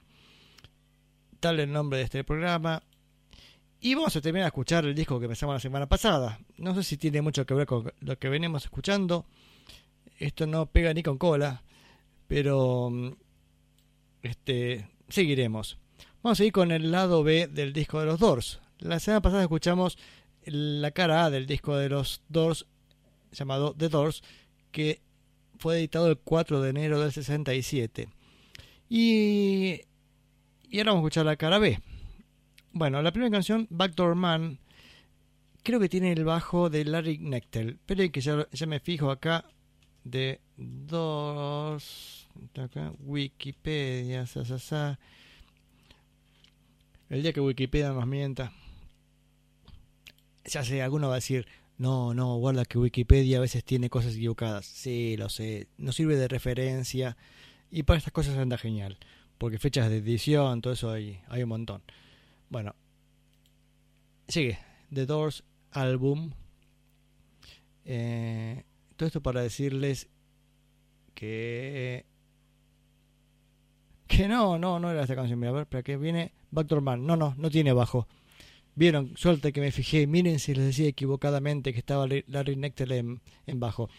[1.39, 2.83] tal el nombre de este programa.
[3.79, 6.37] Y vamos a terminar a escuchar el disco que empezamos la semana pasada.
[6.57, 9.25] No sé si tiene mucho que ver con lo que venimos escuchando.
[10.17, 11.63] Esto no pega ni con cola,
[12.27, 13.11] pero mm,
[14.23, 15.77] este seguiremos.
[16.21, 18.59] Vamos a seguir con el lado B del disco de los Doors.
[18.79, 19.97] La semana pasada escuchamos
[20.45, 22.65] la cara A del disco de los Doors
[23.31, 24.23] llamado The Doors,
[24.71, 25.01] que
[25.57, 28.07] fue editado el 4 de enero del 67.
[28.89, 29.81] Y,
[30.69, 31.79] y ahora vamos a escuchar la cara B.
[32.71, 34.59] Bueno, la primera canción, Backdoor Man,
[35.63, 37.79] creo que tiene el bajo de Larry Nectel.
[37.85, 39.45] Pero que ya, ya me fijo acá
[40.03, 42.27] de dos
[42.57, 44.99] acá, Wikipedia, sa, sa, sa.
[47.09, 48.51] El día que Wikipedia nos mienta.
[50.49, 51.47] Ya sé, alguno va a decir,
[51.77, 54.65] no, no, guarda que Wikipedia a veces tiene cosas equivocadas.
[54.65, 55.67] Sí, lo sé.
[55.77, 57.15] No sirve de referencia.
[57.71, 58.97] Y para estas cosas anda genial.
[59.37, 61.81] Porque fechas de edición, todo eso hay, hay un montón.
[62.49, 62.75] Bueno.
[64.27, 64.59] Sigue.
[64.93, 66.31] The Doors Album.
[67.85, 68.63] Eh,
[68.97, 70.09] todo esto para decirles
[71.13, 72.05] que...
[74.07, 75.39] Que no, no, no era esta canción.
[75.39, 77.05] Mira, a ver, para que viene Backdoor Man.
[77.05, 78.07] No, no, no tiene bajo.
[78.75, 80.07] Vieron, suerte que me fijé.
[80.07, 83.89] Miren si les decía equivocadamente que estaba Larry Nectar en, en bajo.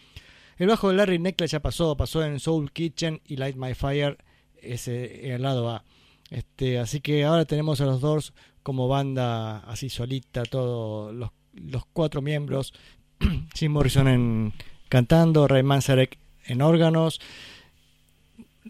[0.57, 4.17] El bajo de Larry Nectar ya pasó, pasó en Soul Kitchen y Light My Fire,
[4.61, 5.83] ese el lado A.
[6.29, 8.33] Este, así que ahora tenemos a los Doors
[8.63, 12.73] como banda así solita, todos los, los cuatro miembros.
[13.55, 14.53] Jim Morrison en,
[14.87, 17.19] cantando, Ray Manzarek en órganos,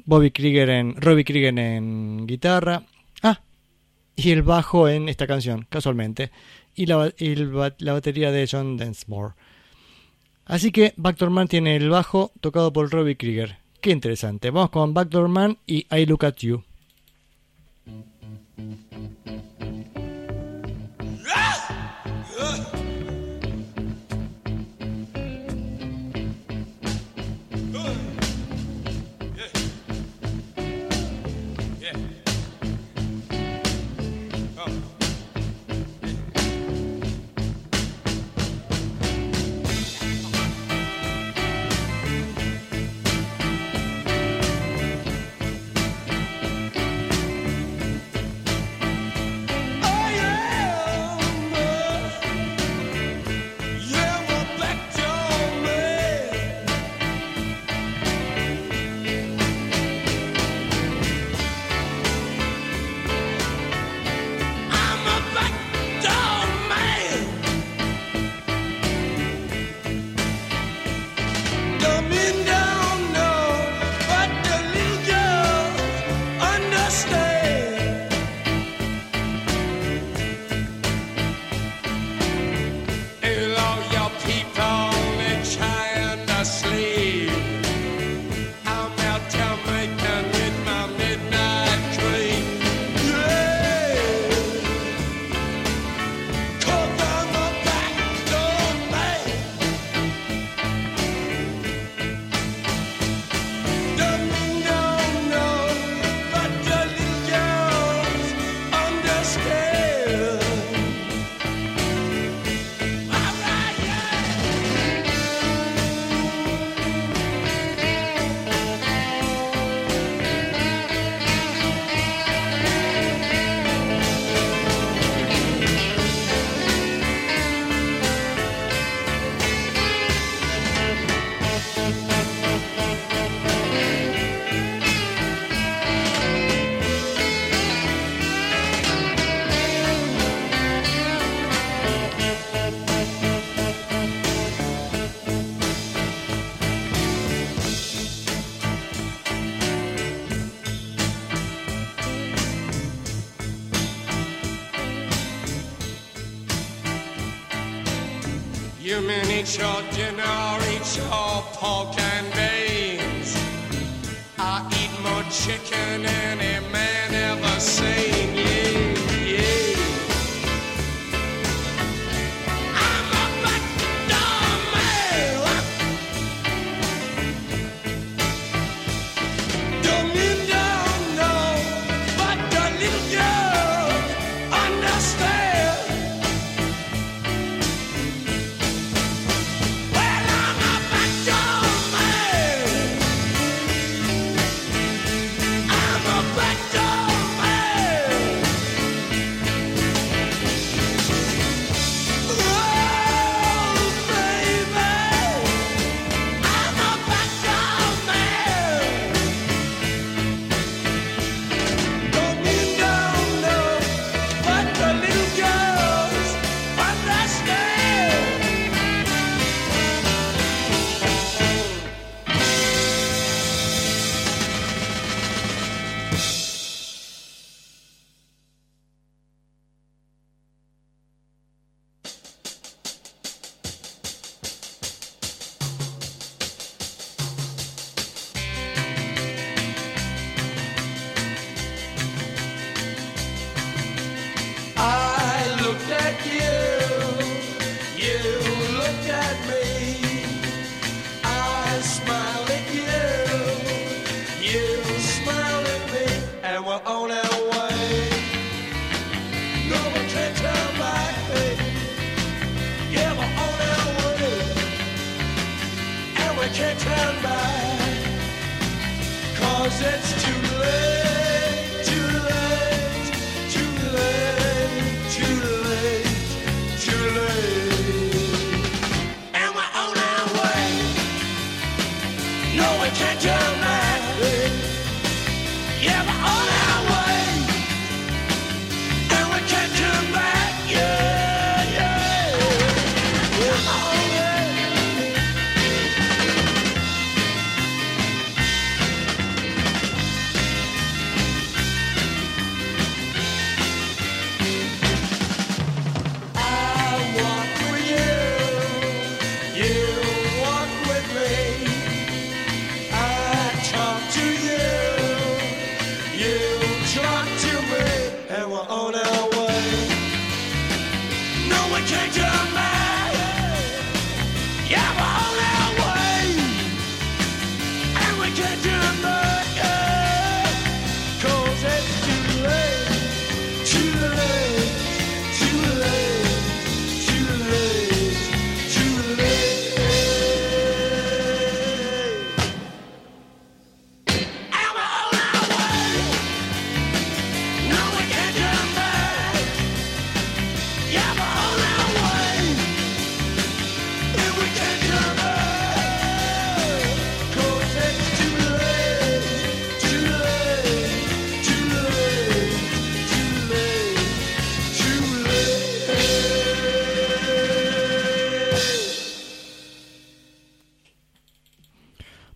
[0.06, 2.84] Bobby Krieger en, Robbie Krieger en guitarra.
[3.22, 3.41] Ah,
[4.15, 6.31] y el bajo en esta canción, casualmente.
[6.75, 7.13] Y la,
[7.79, 9.33] la batería de John Densmore.
[10.45, 13.57] Así que Backdoor Man tiene el bajo tocado por Robbie Krieger.
[13.81, 14.49] Qué interesante.
[14.51, 16.63] Vamos con Backdoor Man y I Look at You.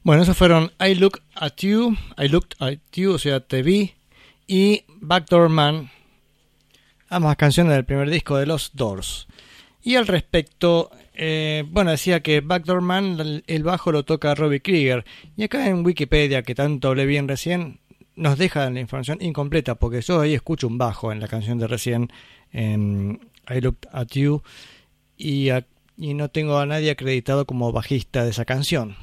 [0.06, 3.96] Bueno, esos fueron I Look at You, I Looked at You, o sea, te vi,
[4.46, 5.90] y Backdoor Man,
[7.10, 9.26] ambas canciones del primer disco de los Doors.
[9.82, 15.06] Y al respecto, eh, bueno, decía que Backdoor Man, el- bajo lo toca Robbie Krieger.
[15.38, 17.80] Y acá en Wikipedia, que tanto hablé bien recién,
[18.16, 21.66] nos deja la información incompleta, porque yo ahí escucho un bajo en la canción de
[21.68, 22.12] recién,
[22.54, 24.44] en I Looked at You,
[25.18, 25.50] y
[25.98, 28.98] no tengo a nadie acreditado como bajista de esa canción.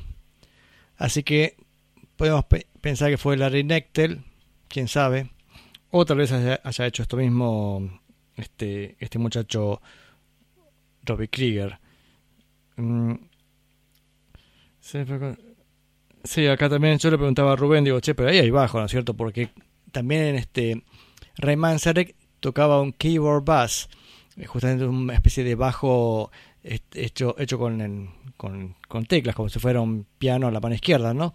[0.97, 1.57] Así que
[2.17, 4.25] podemos pe- pensar que fue Larry Nectel,
[4.69, 5.31] quién sabe,
[5.91, 8.01] o tal vez haya, haya hecho esto mismo
[8.37, 9.81] este, este muchacho
[11.05, 11.79] Robbie Krieger.
[12.77, 13.15] Mm.
[16.25, 18.87] Sí, acá también yo le preguntaba a Rubén, digo, che, pero ahí hay bajo, ¿no
[18.87, 19.15] es cierto?
[19.15, 19.51] Porque
[19.91, 20.85] también en este
[21.37, 23.89] Ray Manzarek tocaba un keyboard bass,
[24.37, 26.31] eh, justamente una especie de bajo
[26.63, 31.15] hecho, hecho con, con, con teclas, como si fuera un piano a la mano izquierda,
[31.15, 31.33] ¿no?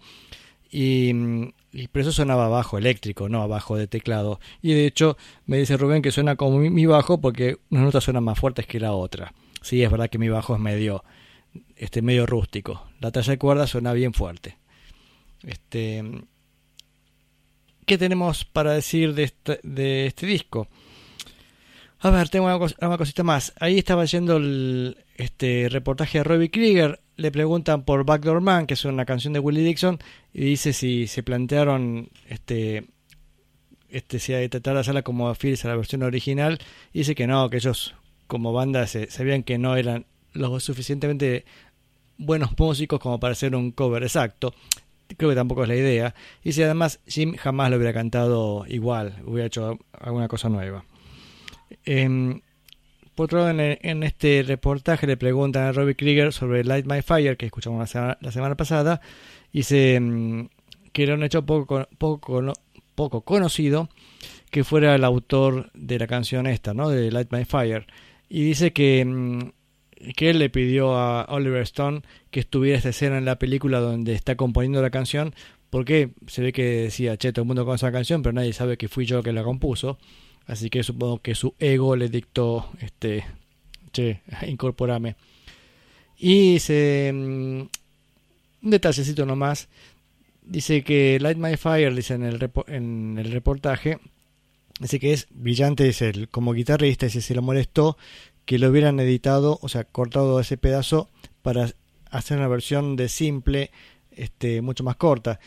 [0.70, 4.38] Y, mm, y por eso sonaba bajo eléctrico, no bajo de teclado.
[4.62, 5.16] Y de hecho
[5.46, 8.78] me dice Rubén que suena como mi, bajo porque una nota suena más fuertes que
[8.78, 9.34] la otra.
[9.60, 11.02] Sí, es verdad que mi bajo es medio,
[11.74, 12.86] este, medio rústico.
[13.00, 14.56] La talla de cuerda suena bien fuerte.
[15.42, 16.04] Este,
[17.84, 20.68] ¿Qué tenemos para decir de este, de este disco?
[21.98, 23.52] A ver, tengo una cosita más.
[23.58, 27.00] Ahí estaba yendo el este reportaje de Robbie Krieger.
[27.18, 29.98] Le preguntan por Backdoor Man, que es una canción de Willie Dixon,
[30.32, 32.84] y dice si se plantearon este
[33.88, 36.60] este si que tratar de hacerla como fieles a la versión original.
[36.92, 37.96] Y dice que no, que ellos
[38.28, 41.44] como banda se, sabían que no eran lo suficientemente
[42.18, 44.54] buenos músicos como para hacer un cover exacto.
[45.16, 46.14] Creo que tampoco es la idea.
[46.44, 50.84] Y si además Jim jamás lo hubiera cantado igual, hubiera hecho alguna cosa nueva.
[51.84, 52.42] Em,
[53.18, 57.36] por otro lado, en, este reportaje le preguntan a Robbie Krieger sobre Light My Fire,
[57.36, 59.00] que escuchamos la semana, pasada,
[59.52, 60.46] y dice mm,
[60.92, 62.52] que era un hecho poco, poco,
[62.94, 63.88] poco conocido
[64.50, 66.90] que fuera el autor de la canción esta, ¿no?
[66.90, 67.88] De Light My Fire.
[68.28, 69.50] Y dice que, mm,
[70.14, 74.12] que él le pidió a Oliver Stone que estuviera esta escena en la película donde
[74.12, 75.34] está componiendo la canción,
[75.70, 78.76] porque se ve que decía, che, todo el mundo conoce la canción, pero nadie sabe
[78.76, 79.98] que fui yo que la compuso.
[80.48, 83.24] Así que supongo que su ego le dictó, este,
[83.92, 85.14] che, incorporame.
[86.16, 87.60] Y se, mm,
[88.62, 89.68] un detallecito nomás,
[90.42, 93.98] dice que Light My Fire, dice en el, en el reportaje,
[94.80, 97.98] dice que es brillante, dice él, como guitarrista, dice se lo molestó
[98.46, 101.10] que lo hubieran editado, o sea, cortado ese pedazo
[101.42, 101.70] para
[102.10, 103.70] hacer una versión de simple,
[104.10, 105.38] este, mucho más corta.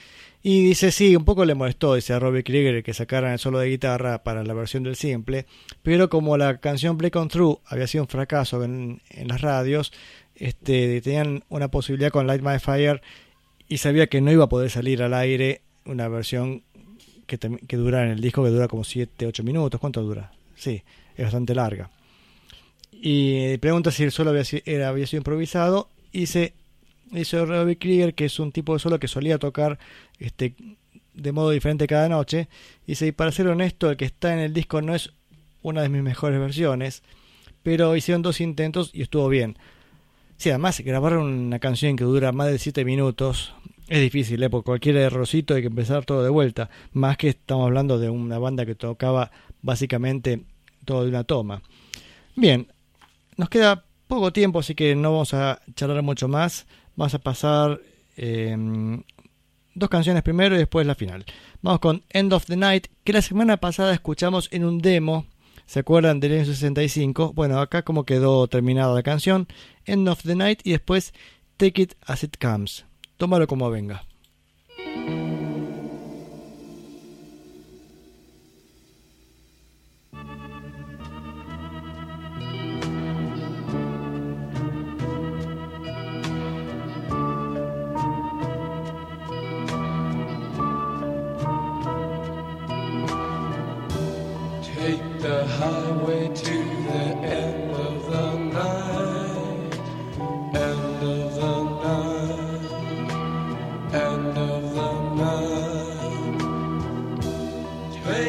[0.44, 3.60] Y dice, sí, un poco le molestó, dice a Robbie Krieger, que sacaran el solo
[3.60, 5.46] de guitarra para la versión del simple,
[5.84, 9.94] pero como la canción Break On Through había sido un fracaso en, en las radios,
[10.36, 13.02] este, tenían una posibilidad con Light My Fire
[13.70, 16.64] y sabía que no iba a poder salir al aire una versión
[17.28, 19.80] que, tem- que dura en el disco, que dura como 7, 8 minutos.
[19.80, 20.32] ¿Cuánto dura?
[20.56, 20.82] Sí,
[21.16, 21.92] es bastante larga.
[22.92, 25.88] Y pregunta si el solo había, era, había sido improvisado.
[26.12, 26.54] Y se
[27.12, 29.80] dice Robbie Krieger, que es un tipo de solo que solía tocar
[30.22, 30.56] este,
[31.14, 32.48] de modo diferente cada noche.
[32.88, 35.12] Y para ser honesto, el que está en el disco no es
[35.62, 37.04] una de mis mejores versiones,
[37.64, 39.58] pero hicieron dos intentos y estuvo bien.
[40.38, 43.54] Sí, además grabar una canción que dura más de 7 minutos
[43.88, 44.50] es difícil, ¿eh?
[44.50, 46.70] porque cualquier errorcito hay que empezar todo de vuelta.
[46.94, 49.32] Más que estamos hablando de una banda que tocaba
[49.62, 50.44] básicamente
[50.86, 51.62] todo de una toma.
[52.36, 52.68] Bien,
[53.38, 56.66] nos queda poco tiempo, así que no vamos a charlar mucho más.
[56.96, 57.80] Vamos a pasar
[58.18, 58.56] eh,
[59.74, 61.26] dos canciones primero y después la final.
[61.62, 65.26] Vamos con End of the Night, que la semana pasada escuchamos en un demo.
[65.66, 67.34] ¿Se acuerdan del año 65?
[67.34, 69.48] Bueno, acá como quedó terminada la canción.
[69.86, 71.14] End of the Night y después
[71.58, 72.86] Take It As It Comes.
[73.18, 74.04] Tómalo como venga.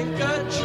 [0.02, 0.61] Take a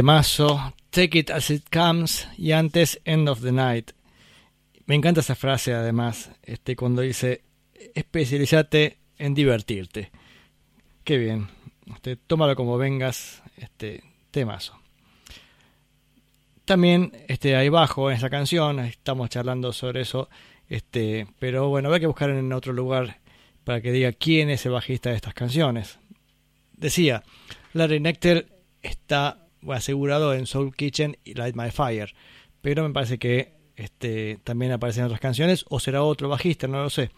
[0.00, 3.90] Temazo, Take It As It Comes y antes End of the Night.
[4.86, 7.42] Me encanta esa frase además, este, cuando dice
[7.94, 10.10] especializate en divertirte.
[11.04, 11.48] Qué bien,
[11.92, 14.80] este, tómalo como vengas, este, temazo.
[16.64, 20.30] También este, ahí bajo en esa canción, estamos charlando sobre eso,
[20.70, 23.18] este, pero bueno, hay que buscar en otro lugar
[23.64, 25.98] para que diga quién es el bajista de estas canciones.
[26.72, 27.22] Decía,
[27.74, 28.46] Larry Nectar
[28.80, 32.14] está asegurado en Soul Kitchen y Light My Fire,
[32.60, 36.82] pero me parece que este, también aparece en otras canciones, o será otro bajista, no
[36.82, 37.10] lo sé.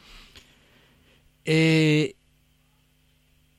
[1.45, 2.15] Eh,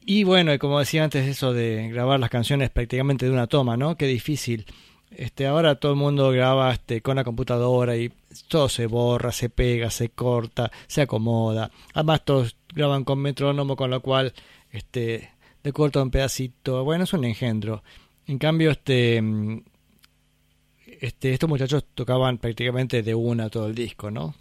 [0.05, 3.95] y bueno, como decía antes, eso de grabar las canciones prácticamente de una toma, ¿no?
[3.95, 4.65] Qué difícil.
[5.11, 8.11] Este, ahora todo el mundo graba este, con la computadora y
[8.47, 11.71] todo se borra, se pega, se corta, se acomoda.
[11.93, 14.33] Además todos graban con metrónomo, con lo cual
[14.71, 15.29] este,
[15.63, 16.83] le corta un pedacito.
[16.83, 17.83] Bueno, es un engendro.
[18.27, 19.63] En cambio, este, mm,
[21.01, 24.35] este, estos muchachos tocaban prácticamente de una todo el disco, ¿no?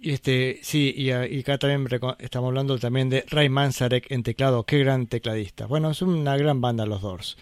[0.00, 1.86] Y este, sí, y, a- y acá también
[2.18, 5.66] estamos hablando también de Ray Manzarek en teclado, qué gran tecladista.
[5.66, 7.38] Bueno, es una gran banda los Doors.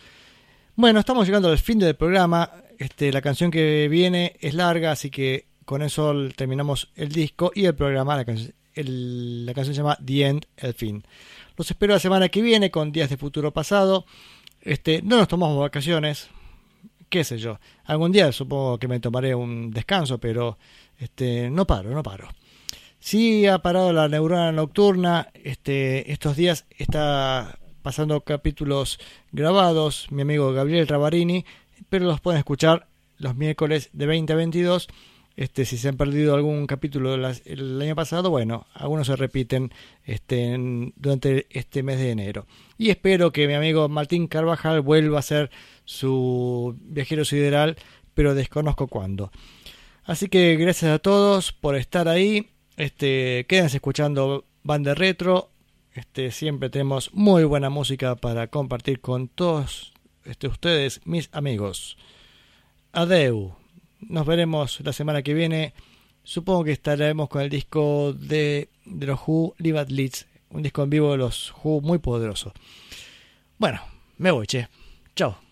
[0.76, 2.50] Bueno, estamos llegando al fin del programa.
[2.78, 7.64] Este, la canción que viene es larga, así que con eso terminamos el disco y
[7.64, 8.16] el programa.
[8.16, 11.04] La, canción- el- la canción se llama The End, el fin.
[11.56, 14.06] Los espero la semana que viene con Días de Futuro Pasado.
[14.62, 16.30] Este, no nos tomamos vacaciones,
[17.10, 17.58] qué sé yo.
[17.84, 20.56] Algún día supongo que me tomaré un descanso, pero
[20.98, 22.28] este, no paro, no paro.
[23.00, 25.28] Sí ha parado la neurona nocturna.
[25.34, 28.98] Este, estos días está pasando capítulos
[29.30, 31.44] grabados, mi amigo Gabriel Ravarini,
[31.90, 32.86] pero los pueden escuchar
[33.18, 34.88] los miércoles de 20 a 22.
[35.36, 39.72] Este, si se han perdido algún capítulo el año pasado, bueno, algunos se repiten
[40.04, 40.56] este,
[40.96, 42.46] durante este mes de enero.
[42.76, 45.50] Y espero que mi amigo Martín Carvajal vuelva a ser
[45.84, 47.76] su viajero sideral,
[48.14, 49.30] pero desconozco cuándo.
[50.04, 52.50] Así que gracias a todos por estar ahí.
[52.76, 55.50] Este, quédense escuchando Banda Retro.
[55.94, 59.92] Este, siempre tenemos muy buena música para compartir con todos
[60.24, 61.96] este, ustedes, mis amigos.
[62.92, 63.61] Adeu.
[64.08, 65.74] Nos veremos la semana que viene.
[66.24, 70.26] Supongo que estaremos con el disco de, de los Who, Live at Leeds.
[70.50, 72.52] Un disco en vivo de los Who muy poderoso.
[73.58, 73.80] Bueno,
[74.18, 74.68] me voy, che.
[75.14, 75.51] Chao.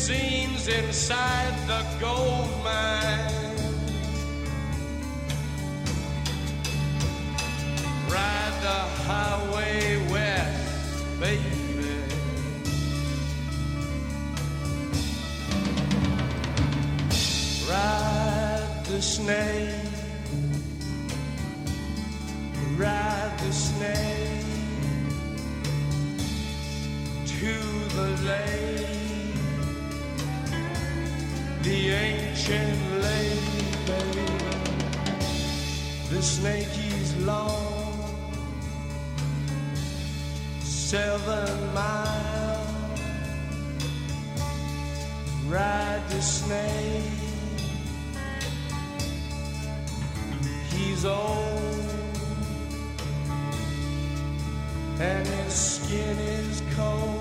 [0.00, 3.56] scenes inside the gold mine.
[8.08, 11.42] Ride the highway west, baby.
[17.68, 19.89] Ride the snake.
[31.70, 33.62] the ancient lady.
[36.10, 37.94] The snake is long,
[40.60, 43.00] seven miles.
[45.46, 47.04] Ride the snake.
[50.72, 51.88] He's old,
[54.98, 57.19] and his skin is cold.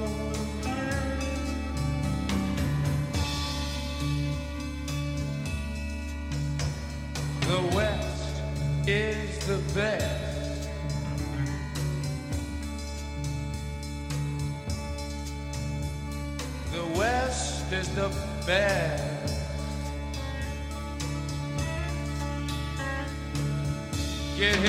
[24.40, 24.69] Get hit.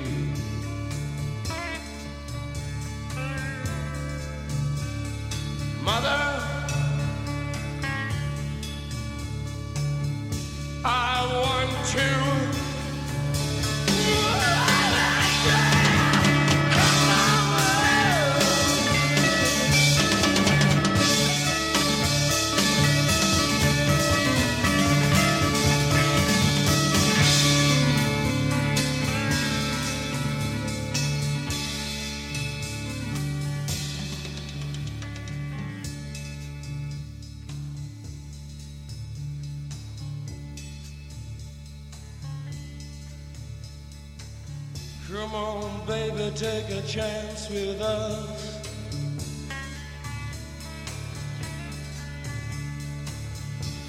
[46.35, 48.59] take a chance with us.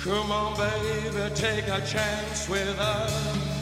[0.03, 3.53] Come on, baby, take a chance with us.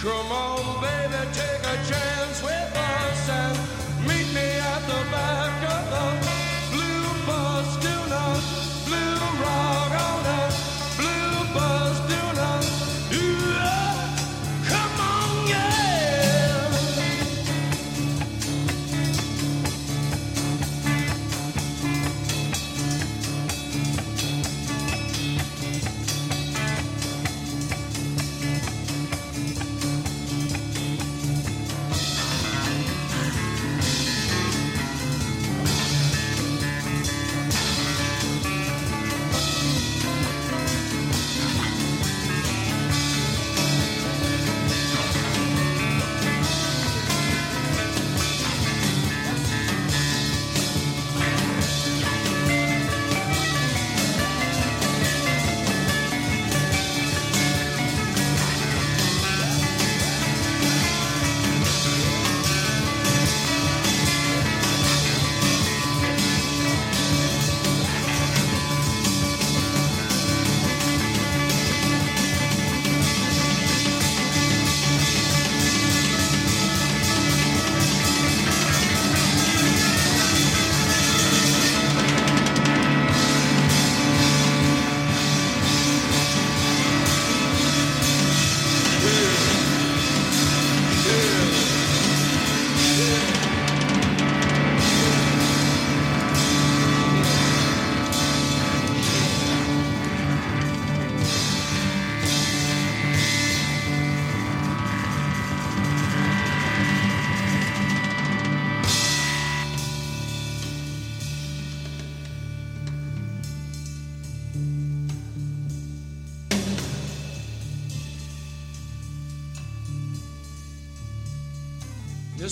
[0.00, 3.58] Come on, baby, take a chance with us and
[4.06, 6.25] meet me at the back of the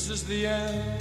[0.04, 0.93] This is the end,